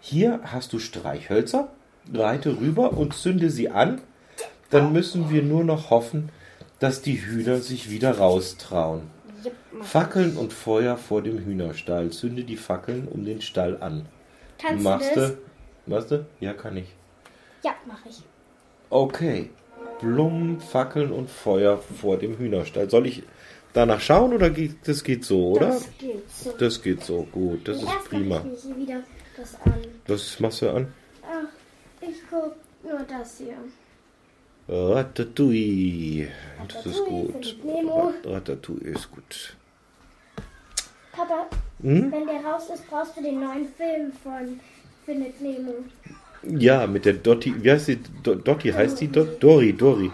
Hier 0.00 0.40
hast 0.44 0.72
du 0.72 0.78
Streichhölzer, 0.78 1.68
reite 2.12 2.58
rüber 2.60 2.92
und 2.92 3.14
zünde 3.14 3.50
sie 3.50 3.70
an. 3.70 4.00
Dann 4.70 4.92
müssen 4.92 5.30
wir 5.30 5.42
nur 5.42 5.64
noch 5.64 5.90
hoffen, 5.90 6.30
dass 6.78 7.02
die 7.02 7.20
Hühner 7.20 7.58
sich 7.58 7.90
wieder 7.90 8.18
raustrauen. 8.18 9.02
Fackeln 9.82 10.36
und 10.36 10.52
Feuer 10.52 10.96
vor 10.96 11.22
dem 11.22 11.38
Hühnerstall. 11.38 12.10
Zünde 12.10 12.44
die 12.44 12.56
Fackeln 12.56 13.08
um 13.08 13.24
den 13.24 13.40
Stall 13.40 13.78
an. 13.80 14.06
Kannst 14.58 14.84
Machst 14.84 15.16
du 15.16 15.20
das? 15.20 15.32
Machst 15.86 16.10
du? 16.10 16.26
Ja, 16.40 16.52
kann 16.52 16.76
ich. 16.76 16.88
Ja, 17.62 17.72
mach 17.86 18.04
ich. 18.06 18.22
Okay. 18.90 19.50
Blumen, 20.00 20.60
Fackeln 20.60 21.12
und 21.12 21.30
Feuer 21.30 21.78
vor 21.78 22.18
dem 22.18 22.38
Hühnerstall. 22.38 22.88
Soll 22.88 23.06
ich 23.06 23.22
danach 23.72 24.00
schauen 24.00 24.32
oder 24.32 24.50
geht 24.50 24.76
das 24.86 25.02
geht 25.04 25.24
so, 25.24 25.50
oder? 25.52 25.68
Das 25.68 25.88
geht 25.98 26.30
so. 26.30 26.52
Das 26.58 26.82
geht 26.82 27.04
so, 27.04 27.22
gut. 27.30 27.66
Das 27.68 27.78
ist 27.82 28.04
prima. 28.08 28.44
das 29.36 29.54
an. 29.64 29.74
Was 30.06 30.40
machst 30.40 30.62
du 30.62 30.70
an? 30.70 30.92
Ach, 31.22 31.48
ich 32.00 32.16
guck 32.30 32.54
nur 32.82 33.00
das 33.08 33.38
hier. 33.38 33.56
Ratatouille. 34.68 36.28
Das 36.68 36.86
ist 36.86 37.04
gut. 37.04 37.56
Ratatouille 38.24 38.90
ist 38.90 39.10
gut. 39.10 39.56
Papa, 41.12 41.46
Hm? 41.82 42.12
wenn 42.12 42.26
der 42.26 42.44
raus 42.44 42.68
ist, 42.72 42.88
brauchst 42.88 43.16
du 43.16 43.22
den 43.22 43.40
neuen 43.40 43.66
Film 43.76 44.12
von 44.22 44.60
Findet 45.04 45.40
Nemo. 45.40 45.74
Ja, 46.42 46.86
mit 46.86 47.04
der 47.04 47.14
Dotti. 47.14 47.54
Wie 47.62 47.70
heißt 47.70 47.88
die? 47.88 47.98
Do, 48.22 48.34
Dotti 48.34 48.70
heißt 48.70 49.00
die? 49.00 49.08
Do, 49.08 49.24
Dori, 49.24 49.72
Dori. 49.72 50.10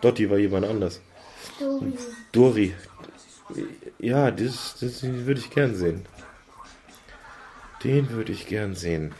Dotti 0.00 0.28
war 0.28 0.38
jemand 0.38 0.66
anders. 0.66 1.00
Story. 1.56 1.92
Dori. 2.32 2.74
Ja, 3.98 4.30
das, 4.30 4.76
das 4.80 5.02
würde 5.02 5.40
ich 5.40 5.50
gern 5.50 5.74
sehen. 5.74 6.02
Den 7.84 8.10
würde 8.10 8.32
ich 8.32 8.46
gern 8.46 8.74
sehen. 8.74 9.14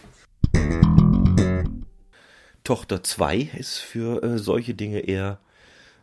Tochter 2.65 3.03
2 3.03 3.51
ist 3.59 3.79
für 3.79 4.23
äh, 4.23 4.39
solche 4.39 4.75
Dinge 4.75 5.01
eher 5.01 5.39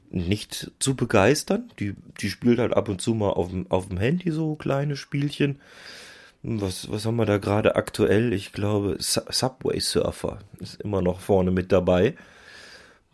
nicht 0.10 0.72
zu 0.80 0.96
begeistern. 0.96 1.72
Die, 1.80 1.96
die 2.20 2.30
spielt 2.30 2.60
halt 2.60 2.74
ab 2.74 2.90
und 2.90 3.02
zu 3.02 3.14
mal 3.14 3.30
auf 3.30 3.50
dem, 3.50 3.98
Handy 3.98 4.32
so 4.32 4.56
kleine 4.56 4.96
Spielchen. 4.96 5.60
Was, 6.42 6.90
was 6.92 7.06
haben 7.06 7.18
wir 7.18 7.26
da 7.26 7.38
gerade 7.38 7.76
aktuell? 7.76 8.34
Ich 8.34 8.52
glaube, 8.52 8.98
Subway 9.00 9.80
Surfer 9.80 10.40
ist 10.60 10.82
immer 10.82 11.02
noch 11.02 11.20
vorne 11.20 11.52
mit 11.52 11.72
dabei. 11.72 12.16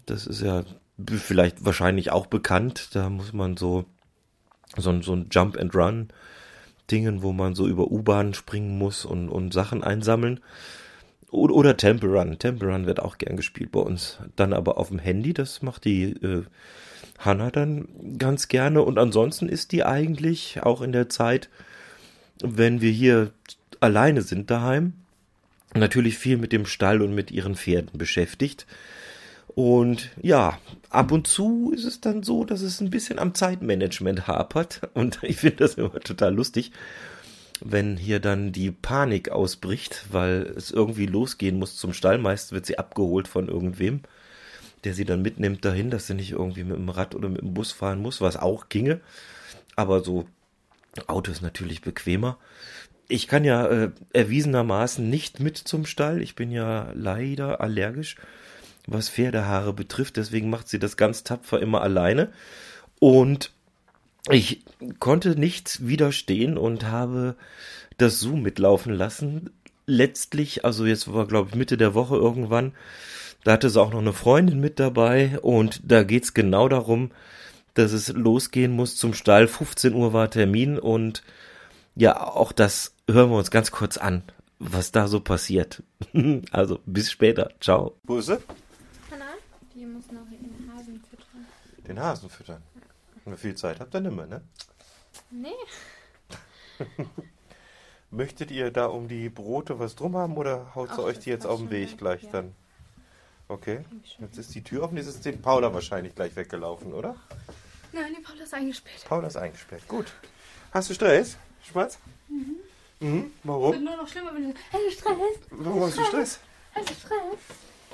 Das 0.05 0.27
ist 0.27 0.41
ja 0.41 0.63
vielleicht 0.97 1.65
wahrscheinlich 1.65 2.11
auch 2.11 2.27
bekannt. 2.27 2.89
Da 2.93 3.09
muss 3.09 3.33
man 3.33 3.57
so, 3.57 3.85
so, 4.77 5.01
so 5.01 5.13
ein 5.13 5.27
Jump 5.31 5.57
and 5.57 5.73
Run 5.75 6.09
Dingen, 6.91 7.23
wo 7.23 7.33
man 7.33 7.55
so 7.55 7.67
über 7.67 7.91
U-Bahnen 7.91 8.33
springen 8.33 8.77
muss 8.77 9.05
und, 9.05 9.29
und 9.29 9.53
Sachen 9.53 9.83
einsammeln. 9.83 10.39
Oder, 11.31 11.53
oder 11.55 11.77
Temple 11.77 12.09
Run. 12.09 12.37
Temple 12.37 12.71
Run 12.71 12.85
wird 12.85 12.99
auch 12.99 13.17
gern 13.17 13.35
gespielt 13.35 13.71
bei 13.71 13.79
uns. 13.79 14.19
Dann 14.35 14.53
aber 14.53 14.77
auf 14.77 14.89
dem 14.89 14.99
Handy, 14.99 15.33
das 15.33 15.61
macht 15.61 15.85
die 15.85 16.11
äh, 16.11 16.43
Hanna 17.17 17.51
dann 17.51 17.87
ganz 18.17 18.47
gerne. 18.47 18.81
Und 18.83 18.97
ansonsten 18.99 19.49
ist 19.49 19.71
die 19.71 19.83
eigentlich 19.83 20.61
auch 20.61 20.81
in 20.81 20.91
der 20.91 21.09
Zeit, 21.09 21.49
wenn 22.41 22.81
wir 22.81 22.91
hier 22.91 23.31
alleine 23.79 24.21
sind 24.21 24.51
daheim, 24.51 24.93
natürlich 25.73 26.17
viel 26.17 26.37
mit 26.37 26.51
dem 26.51 26.65
Stall 26.65 27.01
und 27.01 27.13
mit 27.13 27.31
ihren 27.31 27.55
Pferden 27.55 27.97
beschäftigt. 27.97 28.65
Und 29.55 30.11
ja, 30.21 30.59
ab 30.89 31.13
und 31.13 31.27
zu 31.27 31.71
ist 31.73 31.85
es 31.85 32.01
dann 32.01 32.23
so, 32.23 32.43
dass 32.43 32.61
es 32.61 32.81
ein 32.81 32.89
bisschen 32.89 33.19
am 33.19 33.33
Zeitmanagement 33.33 34.27
hapert. 34.27 34.81
Und 34.93 35.19
ich 35.23 35.37
finde 35.37 35.57
das 35.57 35.75
immer 35.75 35.99
total 36.01 36.35
lustig, 36.35 36.71
wenn 37.61 37.95
hier 37.95 38.19
dann 38.19 38.51
die 38.51 38.71
Panik 38.71 39.29
ausbricht, 39.29 40.05
weil 40.11 40.53
es 40.57 40.71
irgendwie 40.71 41.05
losgehen 41.05 41.57
muss 41.57 41.77
zum 41.77 41.93
Stall. 41.93 42.17
Meist 42.17 42.51
wird 42.51 42.65
sie 42.65 42.77
abgeholt 42.77 43.29
von 43.29 43.47
irgendwem, 43.47 44.01
der 44.83 44.93
sie 44.93 45.05
dann 45.05 45.21
mitnimmt 45.21 45.63
dahin, 45.63 45.89
dass 45.89 46.07
sie 46.07 46.15
nicht 46.15 46.31
irgendwie 46.31 46.65
mit 46.65 46.75
dem 46.75 46.89
Rad 46.89 47.15
oder 47.15 47.29
mit 47.29 47.39
dem 47.39 47.53
Bus 47.53 47.71
fahren 47.71 48.01
muss, 48.01 48.19
was 48.19 48.35
auch 48.35 48.67
ginge. 48.67 48.99
Aber 49.77 50.03
so 50.03 50.25
Auto 51.07 51.31
ist 51.31 51.41
natürlich 51.41 51.81
bequemer. 51.81 52.37
Ich 53.07 53.27
kann 53.27 53.45
ja 53.45 53.65
äh, 53.67 53.91
erwiesenermaßen 54.11 55.09
nicht 55.09 55.39
mit 55.39 55.57
zum 55.57 55.85
Stall. 55.85 56.21
Ich 56.21 56.35
bin 56.35 56.51
ja 56.51 56.91
leider 56.93 57.61
allergisch, 57.61 58.17
was 58.87 59.09
Pferdehaare 59.09 59.73
betrifft. 59.73 60.17
Deswegen 60.17 60.49
macht 60.49 60.67
sie 60.67 60.79
das 60.79 60.97
ganz 60.97 61.23
tapfer 61.23 61.59
immer 61.59 61.81
alleine. 61.81 62.31
Und 62.99 63.51
ich 64.29 64.63
konnte 64.99 65.39
nicht 65.39 65.87
widerstehen 65.87 66.57
und 66.57 66.85
habe 66.85 67.35
das 67.97 68.19
Zoom 68.19 68.41
mitlaufen 68.41 68.93
lassen. 68.93 69.51
Letztlich, 69.85 70.65
also 70.65 70.85
jetzt 70.85 71.13
war 71.13 71.27
glaube 71.27 71.49
ich 71.49 71.55
Mitte 71.55 71.77
der 71.77 71.93
Woche 71.93 72.15
irgendwann, 72.15 72.73
da 73.43 73.51
hatte 73.51 73.69
sie 73.69 73.79
auch 73.79 73.91
noch 73.91 73.99
eine 73.99 74.13
Freundin 74.13 74.59
mit 74.59 74.79
dabei 74.79 75.39
und 75.39 75.79
da 75.83 76.03
geht's 76.03 76.33
genau 76.33 76.67
darum, 76.67 77.11
dass 77.75 77.91
es 77.91 78.07
losgehen 78.07 78.71
muss 78.71 78.95
zum 78.95 79.13
Stall. 79.13 79.47
15 79.47 79.93
Uhr 79.93 80.13
war 80.13 80.31
Termin 80.31 80.79
und 80.79 81.21
ja, 81.95 82.19
auch 82.19 82.51
das 82.51 82.95
hören 83.07 83.29
wir 83.29 83.37
uns 83.37 83.51
ganz 83.51 83.69
kurz 83.69 83.97
an, 83.97 84.23
was 84.57 84.91
da 84.91 85.07
so 85.07 85.19
passiert. 85.19 85.83
also 86.51 86.79
bis 86.87 87.11
später. 87.11 87.51
Ciao. 87.59 87.95
Busse? 88.03 88.41
Die 89.75 89.85
muss 89.85 90.09
noch 90.11 90.25
den 90.29 90.71
Hasen 90.73 91.03
füttern. 91.09 91.45
Den 91.87 91.99
Hasen 91.99 92.29
füttern. 92.29 92.63
Und 93.25 93.37
viel 93.37 93.55
Zeit 93.55 93.79
habt 93.79 93.93
ihr 93.93 94.01
nimmer, 94.01 94.25
ne? 94.25 94.41
Nee. 95.29 95.49
Möchtet 98.11 98.51
ihr 98.51 98.71
da 98.71 98.85
um 98.85 99.07
die 99.07 99.29
Brote 99.29 99.77
was 99.79 99.95
drum 99.95 100.15
haben 100.15 100.37
oder 100.37 100.73
haut 100.75 100.89
Ach, 100.93 100.99
euch 100.99 101.19
die 101.19 101.29
jetzt 101.29 101.45
auf 101.45 101.59
schon 101.59 101.71
Weg 101.71 101.91
weg, 101.91 101.97
gleich 101.97 102.23
ja. 102.23 102.29
dann? 102.31 102.55
Okay. 103.47 103.83
Jetzt 104.19 104.37
ist 104.37 104.55
die 104.55 104.63
Tür 104.63 104.83
offen, 104.83 104.95
jetzt 104.97 105.07
ist 105.07 105.25
den 105.25 105.41
Paula 105.41 105.73
wahrscheinlich 105.73 106.15
gleich 106.15 106.35
weggelaufen, 106.35 106.93
oder? 106.93 107.15
Nein, 107.91 108.15
die 108.17 108.21
Paula 108.21 108.43
ist 108.43 108.53
eingesperrt. 108.53 109.03
Paula 109.05 109.27
ist 109.27 109.35
eingesperrt. 109.37 109.87
Gut. 109.87 110.13
Hast 110.71 110.89
du 110.89 110.93
Stress, 110.93 111.37
Schmatz? 111.63 111.99
Mhm. 112.29 112.55
Mhm. 112.99 113.21
Wird 113.23 113.31
Warum? 113.43 113.83
nur 113.83 113.97
noch 113.97 114.07
schlimmer, 114.07 114.33
wenn 114.33 114.53
du 114.53 114.59
Hey, 114.71 114.91
Stress! 114.91 115.15
Warum 115.49 115.81
hast 115.83 115.97
du 115.97 116.03
Stress? 116.05 116.39
Hast 116.73 116.89
du 116.89 116.93
Stress? 116.93 117.11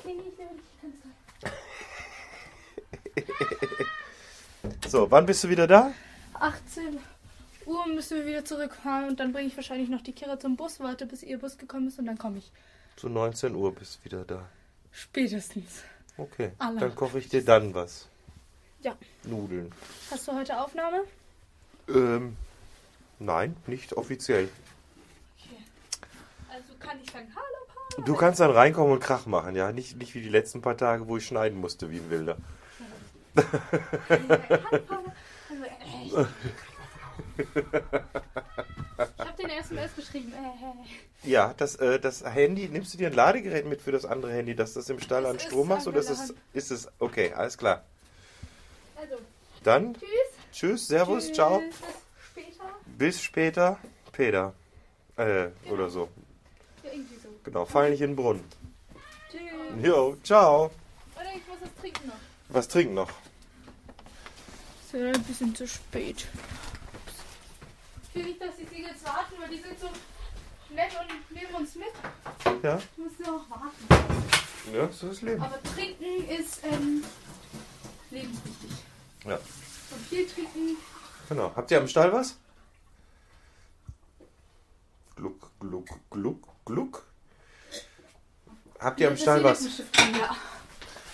Nee, 0.04 0.14
nee, 0.14 0.22
ich 0.32 0.38
will 0.38 0.46
nicht 0.46 0.80
tanzen. 0.80 1.11
So, 4.88 5.10
wann 5.10 5.26
bist 5.26 5.42
du 5.42 5.48
wieder 5.48 5.66
da? 5.66 5.92
18 6.34 6.98
Uhr 7.66 7.86
müssen 7.88 8.18
wir 8.18 8.26
wieder 8.26 8.44
zurückfahren 8.44 9.08
und 9.08 9.20
dann 9.20 9.32
bringe 9.32 9.48
ich 9.48 9.56
wahrscheinlich 9.56 9.88
noch 9.88 10.02
die 10.02 10.12
Kira 10.12 10.38
zum 10.38 10.56
Bus, 10.56 10.80
warte 10.80 11.06
bis 11.06 11.22
ihr 11.22 11.38
Bus 11.38 11.58
gekommen 11.58 11.88
ist 11.88 11.98
und 11.98 12.06
dann 12.06 12.18
komme 12.18 12.38
ich. 12.38 12.50
Zu 12.96 13.08
19 13.08 13.54
Uhr 13.54 13.74
bist 13.74 14.00
du 14.00 14.04
wieder 14.04 14.24
da. 14.24 14.48
Spätestens. 14.90 15.82
Okay. 16.16 16.52
Aller. 16.58 16.80
Dann 16.80 16.94
koche 16.94 17.18
ich 17.18 17.28
dir 17.28 17.44
dann 17.44 17.74
was. 17.74 18.06
Ja. 18.82 18.96
Nudeln. 19.24 19.72
Hast 20.10 20.28
du 20.28 20.32
heute 20.32 20.60
Aufnahme? 20.60 21.04
Ähm, 21.88 22.36
nein, 23.18 23.56
nicht 23.66 23.94
offiziell. 23.94 24.48
Okay. 25.38 25.56
Also 26.50 26.74
kann 26.78 26.98
ich 27.02 27.10
sagen, 27.10 27.28
hallo 27.34 27.66
Paula. 27.96 28.06
Du 28.06 28.14
kannst 28.14 28.40
dann 28.40 28.50
reinkommen 28.50 28.92
und 28.92 29.00
Krach 29.00 29.26
machen, 29.26 29.56
ja? 29.56 29.72
Nicht, 29.72 29.96
nicht 29.96 30.14
wie 30.14 30.20
die 30.20 30.28
letzten 30.28 30.60
paar 30.60 30.76
Tage, 30.76 31.08
wo 31.08 31.16
ich 31.16 31.26
schneiden 31.26 31.60
musste 31.60 31.90
wie 31.90 31.98
ein 31.98 32.10
Wilder. 32.10 32.36
Hallo 32.36 32.40
Paula. 32.40 32.42
Also, 32.80 32.82
echt. 32.82 33.21
Ich 38.98 39.18
habe 39.18 39.36
den 39.38 39.50
SMS 39.50 39.96
geschrieben. 39.96 40.32
Äh, 40.32 41.26
äh. 41.26 41.30
Ja, 41.30 41.54
das, 41.56 41.76
äh, 41.76 41.98
das 41.98 42.24
Handy, 42.24 42.68
nimmst 42.68 42.92
du 42.94 42.98
dir 42.98 43.08
ein 43.08 43.14
Ladegerät 43.14 43.66
mit 43.66 43.80
für 43.80 43.92
das 43.92 44.04
andere 44.04 44.32
Handy, 44.32 44.54
dass 44.54 44.74
das 44.74 44.88
im 44.90 45.00
Stall 45.00 45.22
Das 45.22 45.32
an 45.32 45.40
Strom 45.40 45.68
machst? 45.68 45.86
Oder 45.86 46.00
ist 46.00 46.10
es, 46.10 46.34
ist 46.52 46.70
es, 46.70 46.88
okay, 46.98 47.32
alles 47.32 47.56
klar. 47.56 47.84
Also, 48.96 49.16
Dann, 49.62 49.94
tschüss. 49.94 50.08
tschüss, 50.52 50.88
servus, 50.88 51.26
Tschüss. 51.26 51.34
ciao. 51.36 51.60
Bis 51.60 51.72
später. 52.30 52.64
Bis 52.98 53.22
später, 53.22 53.78
Peter. 54.12 54.54
Äh, 55.16 55.48
oder 55.70 55.88
so. 55.90 56.08
Ja, 56.82 56.90
irgendwie 56.92 57.16
so. 57.22 57.28
Genau, 57.44 57.64
fall 57.64 57.90
nicht 57.90 58.00
in 58.00 58.10
den 58.10 58.16
Brunnen. 58.16 58.44
Tschüss. 59.30 59.40
Jo, 59.82 60.16
ciao. 60.22 60.70
Oder 61.16 61.24
ich 61.34 61.46
muss 61.48 61.58
was 61.62 61.74
trinken 61.80 62.08
noch. 62.08 62.14
Was 62.52 62.68
trinken 62.68 62.94
noch? 62.94 63.08
Ist 64.84 64.92
ja 64.92 65.06
ein 65.10 65.22
bisschen 65.22 65.54
zu 65.54 65.66
spät. 65.66 66.26
Ich 68.08 68.14
will 68.14 68.24
nicht, 68.24 68.42
dass 68.42 68.56
die 68.56 68.66
Siegel 68.66 68.90
jetzt 68.90 69.04
warten, 69.06 69.34
weil 69.40 69.48
die 69.48 69.58
sind 69.58 69.78
so 69.80 69.86
nett 70.74 70.90
und 71.00 71.34
nehmen 71.34 71.54
uns 71.54 71.74
mit. 71.76 72.62
Ja? 72.62 72.76
Ich 72.78 72.98
muss 72.98 73.18
nur 73.18 73.38
noch 73.38 73.50
warten. 73.50 73.72
Ja, 74.74 74.86
so 74.92 75.08
ist 75.08 75.16
das 75.16 75.22
Leben. 75.22 75.42
Aber 75.42 75.62
trinken 75.62 76.28
ist 76.28 76.60
ähm, 76.64 77.02
lebenswichtig. 78.10 78.70
Ja, 79.24 79.36
Und 79.36 80.06
viel 80.10 80.26
trinken. 80.26 80.76
genau. 81.30 81.52
Habt 81.56 81.70
ihr 81.70 81.78
am 81.78 81.88
Stall 81.88 82.12
was? 82.12 82.36
Gluck, 85.16 85.50
gluck, 85.58 85.88
gluck, 86.10 86.48
gluck. 86.66 87.06
Habt 88.78 89.00
ihr 89.00 89.08
am 89.08 89.14
Das 89.14 89.22
Stall 89.22 89.42
was? 89.42 89.60
die 89.60 90.18
Ja. 90.18 90.36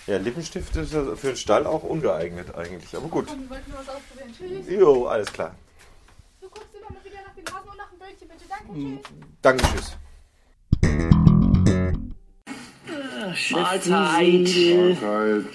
Ja, 0.09 0.17
Lippenstift 0.17 0.75
ist 0.75 0.89
für 0.91 1.15
den 1.21 1.35
Stall 1.35 1.67
auch 1.67 1.83
ungeeignet 1.83 2.55
eigentlich, 2.55 2.95
aber 2.95 3.07
gut. 3.09 3.27
Wir 3.27 3.47
wollten 3.47 3.69
nur 3.69 3.79
was 3.79 3.89
ausprobieren. 3.89 4.33
Tschüss. 4.35 4.79
Jo, 4.79 5.05
alles 5.05 5.31
klar. 5.31 5.53
Du 6.41 6.49
guckst 6.49 6.69
immer 6.73 6.89
mal 6.89 7.05
wieder 7.05 7.17
nach 7.23 7.35
dem 7.35 7.45
Hasen 7.53 7.69
und 7.69 7.77
nach 7.77 7.89
dem 7.91 7.99
Brötchen, 7.99 8.27
bitte. 8.27 8.45
Danke, 8.49 8.73
Hm. 8.73 8.99
tschüss. 9.03 9.17
Danke, 9.43 9.63
tschüss. 9.67 9.97
Mahlzeit. 13.51 13.89
Mahlzeit. 13.89 15.45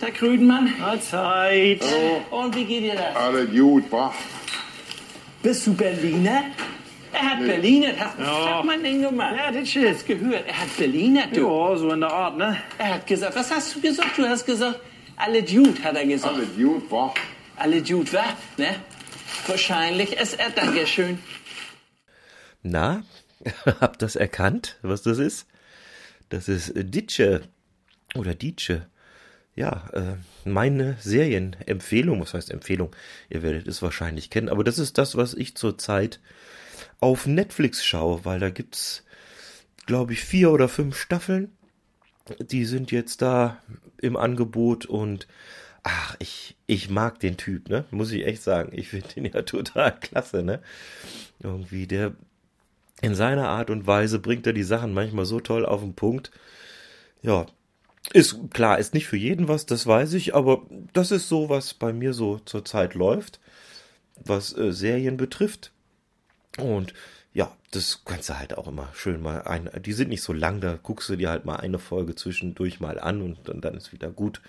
Herr 0.00 0.10
Krüdenmann. 0.12 0.72
Mahlzeit. 0.80 1.84
Und 2.30 2.56
wie 2.56 2.64
geht 2.64 2.84
dir 2.84 2.94
das? 2.94 3.14
Alles 3.14 3.50
gut, 3.50 3.92
wa? 3.92 4.14
Bist 5.42 5.66
du 5.66 5.74
Berliner? 5.74 6.44
Er 7.12 7.22
hat 7.22 7.38
Berliner. 7.40 7.92
Was 8.18 8.46
hat 8.46 8.64
man 8.64 8.82
denn 8.82 9.02
gemacht? 9.02 9.34
Ja, 9.36 9.50
das 9.50 9.74
ist 9.74 10.06
gehört. 10.06 10.46
Er 10.46 10.60
hat 10.60 10.76
Berliner, 10.76 11.26
du. 11.28 11.40
Ja, 11.40 11.76
so 11.76 11.90
in 11.90 12.00
der 12.00 12.12
Art, 12.12 12.36
ne? 12.36 12.56
Er 12.78 12.94
hat 12.94 13.06
gesagt, 13.06 13.34
was 13.36 13.50
hast 13.50 13.74
du 13.74 13.80
gesagt? 13.80 14.16
Du 14.16 14.26
hast 14.26 14.44
gesagt, 14.44 14.80
alle 15.16 15.42
Dude, 15.42 15.82
hat 15.82 15.96
er 15.96 16.06
gesagt. 16.06 16.34
Alles 16.34 16.56
gut, 16.56 16.90
wa? 16.90 17.14
Alle 17.56 17.82
Dude, 17.82 18.12
was? 18.12 18.34
Ne? 18.56 18.76
Wahrscheinlich 19.46 20.12
ist 20.12 20.38
er. 20.38 20.50
Dankeschön. 20.50 21.18
Na, 22.62 23.02
habt 23.80 24.02
das 24.02 24.16
erkannt, 24.16 24.78
was 24.82 25.02
das 25.02 25.18
ist? 25.18 25.46
Das 26.28 26.48
ist 26.48 26.72
Ditsche 26.74 27.42
oder 28.14 28.34
Dietsche. 28.34 28.86
Ja, 29.58 29.90
äh, 29.92 30.48
meine 30.48 30.96
Serienempfehlung, 31.00 32.20
was 32.20 32.32
heißt 32.32 32.52
Empfehlung? 32.52 32.94
Ihr 33.28 33.42
werdet 33.42 33.66
es 33.66 33.82
wahrscheinlich 33.82 34.30
kennen, 34.30 34.48
aber 34.48 34.62
das 34.62 34.78
ist 34.78 34.98
das, 34.98 35.16
was 35.16 35.34
ich 35.34 35.56
zurzeit 35.56 36.20
auf 37.00 37.26
Netflix 37.26 37.84
schaue, 37.84 38.24
weil 38.24 38.38
da 38.38 38.50
gibt's, 38.50 39.04
glaube 39.84 40.12
ich, 40.12 40.20
vier 40.20 40.52
oder 40.52 40.68
fünf 40.68 40.96
Staffeln. 40.96 41.50
Die 42.40 42.64
sind 42.66 42.92
jetzt 42.92 43.20
da 43.20 43.60
im 44.00 44.16
Angebot 44.16 44.86
und 44.86 45.26
ach, 45.82 46.14
ich, 46.20 46.54
ich 46.68 46.88
mag 46.88 47.18
den 47.18 47.36
Typ, 47.36 47.68
ne? 47.68 47.84
Muss 47.90 48.12
ich 48.12 48.24
echt 48.26 48.44
sagen. 48.44 48.70
Ich 48.72 48.90
finde 48.90 49.08
ihn 49.16 49.24
ja 49.24 49.42
total 49.42 49.98
klasse, 49.98 50.44
ne? 50.44 50.62
Irgendwie, 51.42 51.88
der 51.88 52.14
in 53.02 53.16
seiner 53.16 53.48
Art 53.48 53.70
und 53.70 53.88
Weise 53.88 54.20
bringt 54.20 54.46
er 54.46 54.52
die 54.52 54.62
Sachen 54.62 54.94
manchmal 54.94 55.24
so 55.24 55.40
toll 55.40 55.66
auf 55.66 55.80
den 55.80 55.94
Punkt. 55.94 56.30
Ja, 57.22 57.46
Ist 58.12 58.50
klar, 58.50 58.78
ist 58.78 58.94
nicht 58.94 59.06
für 59.06 59.16
jeden 59.16 59.48
was, 59.48 59.66
das 59.66 59.86
weiß 59.86 60.14
ich, 60.14 60.34
aber 60.34 60.66
das 60.92 61.10
ist 61.10 61.28
so, 61.28 61.48
was 61.48 61.74
bei 61.74 61.92
mir 61.92 62.14
so 62.14 62.38
zurzeit 62.38 62.94
läuft, 62.94 63.38
was 64.16 64.56
äh, 64.56 64.72
Serien 64.72 65.18
betrifft. 65.18 65.72
Und 66.58 66.94
ja, 67.34 67.54
das 67.70 68.02
kannst 68.04 68.30
du 68.30 68.38
halt 68.38 68.56
auch 68.56 68.66
immer 68.66 68.88
schön 68.94 69.20
mal 69.20 69.42
ein. 69.42 69.70
Die 69.82 69.92
sind 69.92 70.08
nicht 70.08 70.22
so 70.22 70.32
lang, 70.32 70.60
da 70.60 70.78
guckst 70.82 71.08
du 71.10 71.16
dir 71.16 71.28
halt 71.28 71.44
mal 71.44 71.56
eine 71.56 71.78
Folge 71.78 72.14
zwischendurch 72.14 72.80
mal 72.80 72.98
an 72.98 73.20
und, 73.20 73.48
und 73.48 73.64
dann 73.64 73.76
ist 73.76 73.92
wieder 73.92 74.10
gut. 74.10 74.40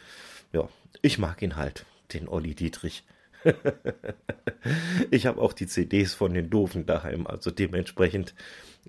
Ja, 0.54 0.70
ich 1.02 1.18
mag 1.18 1.42
ihn 1.42 1.58
halt, 1.58 1.86
den 2.14 2.30
Olli 2.30 2.56
Dietrich. 2.56 3.04
ich 5.12 5.26
habe 5.26 5.42
auch 5.42 5.54
die 5.54 5.68
CDs 5.68 6.14
von 6.14 6.34
den 6.34 6.50
Doofen 6.50 6.86
daheim, 6.86 7.28
also 7.28 7.52
dementsprechend 7.52 8.34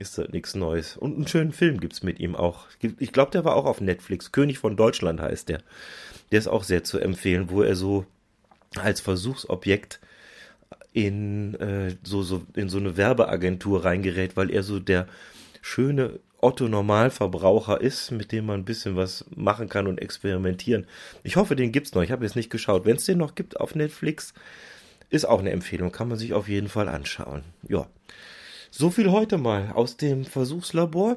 ist 0.00 0.18
das 0.18 0.30
nichts 0.30 0.54
Neues. 0.54 0.96
Und 0.96 1.16
einen 1.16 1.28
schönen 1.28 1.52
Film 1.52 1.78
gibt's 1.78 2.02
mit 2.02 2.18
ihm 2.18 2.34
auch. 2.34 2.66
Ich 2.98 3.12
glaube, 3.12 3.30
der 3.30 3.44
war 3.44 3.54
auch 3.54 3.66
auf 3.66 3.80
Netflix. 3.80 4.32
König 4.32 4.58
von 4.58 4.76
Deutschland 4.76 5.20
heißt 5.20 5.48
der. 5.48 5.62
Der 6.32 6.38
ist 6.38 6.48
auch 6.48 6.64
sehr 6.64 6.82
zu 6.84 6.98
empfehlen, 6.98 7.50
wo 7.50 7.62
er 7.62 7.76
so 7.76 8.06
als 8.76 9.00
Versuchsobjekt 9.00 10.00
in 10.92 11.54
äh, 11.56 11.96
so, 12.02 12.22
so 12.22 12.42
in 12.54 12.68
so 12.68 12.78
eine 12.78 12.96
Werbeagentur 12.96 13.84
reingerät, 13.84 14.36
weil 14.36 14.50
er 14.50 14.62
so 14.62 14.80
der 14.80 15.06
schöne 15.60 16.18
Otto 16.38 16.68
Normalverbraucher 16.68 17.80
ist, 17.80 18.10
mit 18.10 18.32
dem 18.32 18.46
man 18.46 18.60
ein 18.60 18.64
bisschen 18.64 18.96
was 18.96 19.26
machen 19.34 19.68
kann 19.68 19.86
und 19.86 19.98
experimentieren. 19.98 20.86
Ich 21.22 21.36
hoffe, 21.36 21.54
den 21.54 21.72
gibt's 21.72 21.94
noch. 21.94 22.02
Ich 22.02 22.10
habe 22.10 22.24
jetzt 22.24 22.36
nicht 22.36 22.50
geschaut. 22.50 22.86
Wenn 22.86 22.96
es 22.96 23.04
den 23.04 23.18
noch 23.18 23.34
gibt 23.34 23.60
auf 23.60 23.74
Netflix, 23.74 24.32
ist 25.10 25.26
auch 25.26 25.40
eine 25.40 25.50
Empfehlung, 25.50 25.92
kann 25.92 26.08
man 26.08 26.16
sich 26.16 26.32
auf 26.32 26.48
jeden 26.48 26.68
Fall 26.68 26.88
anschauen. 26.88 27.42
Ja. 27.68 27.86
So 28.70 28.90
viel 28.90 29.10
heute 29.10 29.36
mal 29.36 29.72
aus 29.72 29.96
dem 29.96 30.24
Versuchslabor. 30.24 31.16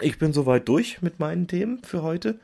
Ich 0.00 0.18
bin 0.18 0.32
soweit 0.32 0.68
durch 0.68 1.02
mit 1.02 1.18
meinen 1.18 1.48
Themen 1.48 1.82
für 1.82 2.02
heute 2.02 2.38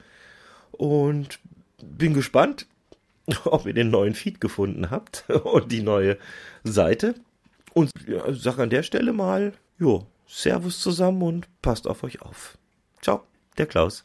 und 0.72 1.38
bin 1.82 2.12
gespannt, 2.12 2.66
ob 3.44 3.66
ihr 3.66 3.74
den 3.74 3.90
neuen 3.90 4.14
Feed 4.14 4.40
gefunden 4.40 4.90
habt 4.90 5.28
und 5.44 5.70
die 5.70 5.82
neue 5.82 6.18
Seite. 6.64 7.14
Und 7.72 7.92
sag 8.30 8.58
an 8.58 8.70
der 8.70 8.82
Stelle 8.82 9.12
mal, 9.12 9.52
jo, 9.78 10.06
Servus 10.26 10.80
zusammen 10.80 11.22
und 11.22 11.62
passt 11.62 11.86
auf 11.86 12.02
euch 12.02 12.20
auf. 12.20 12.58
Ciao, 13.00 13.22
der 13.58 13.66
Klaus. 13.66 14.04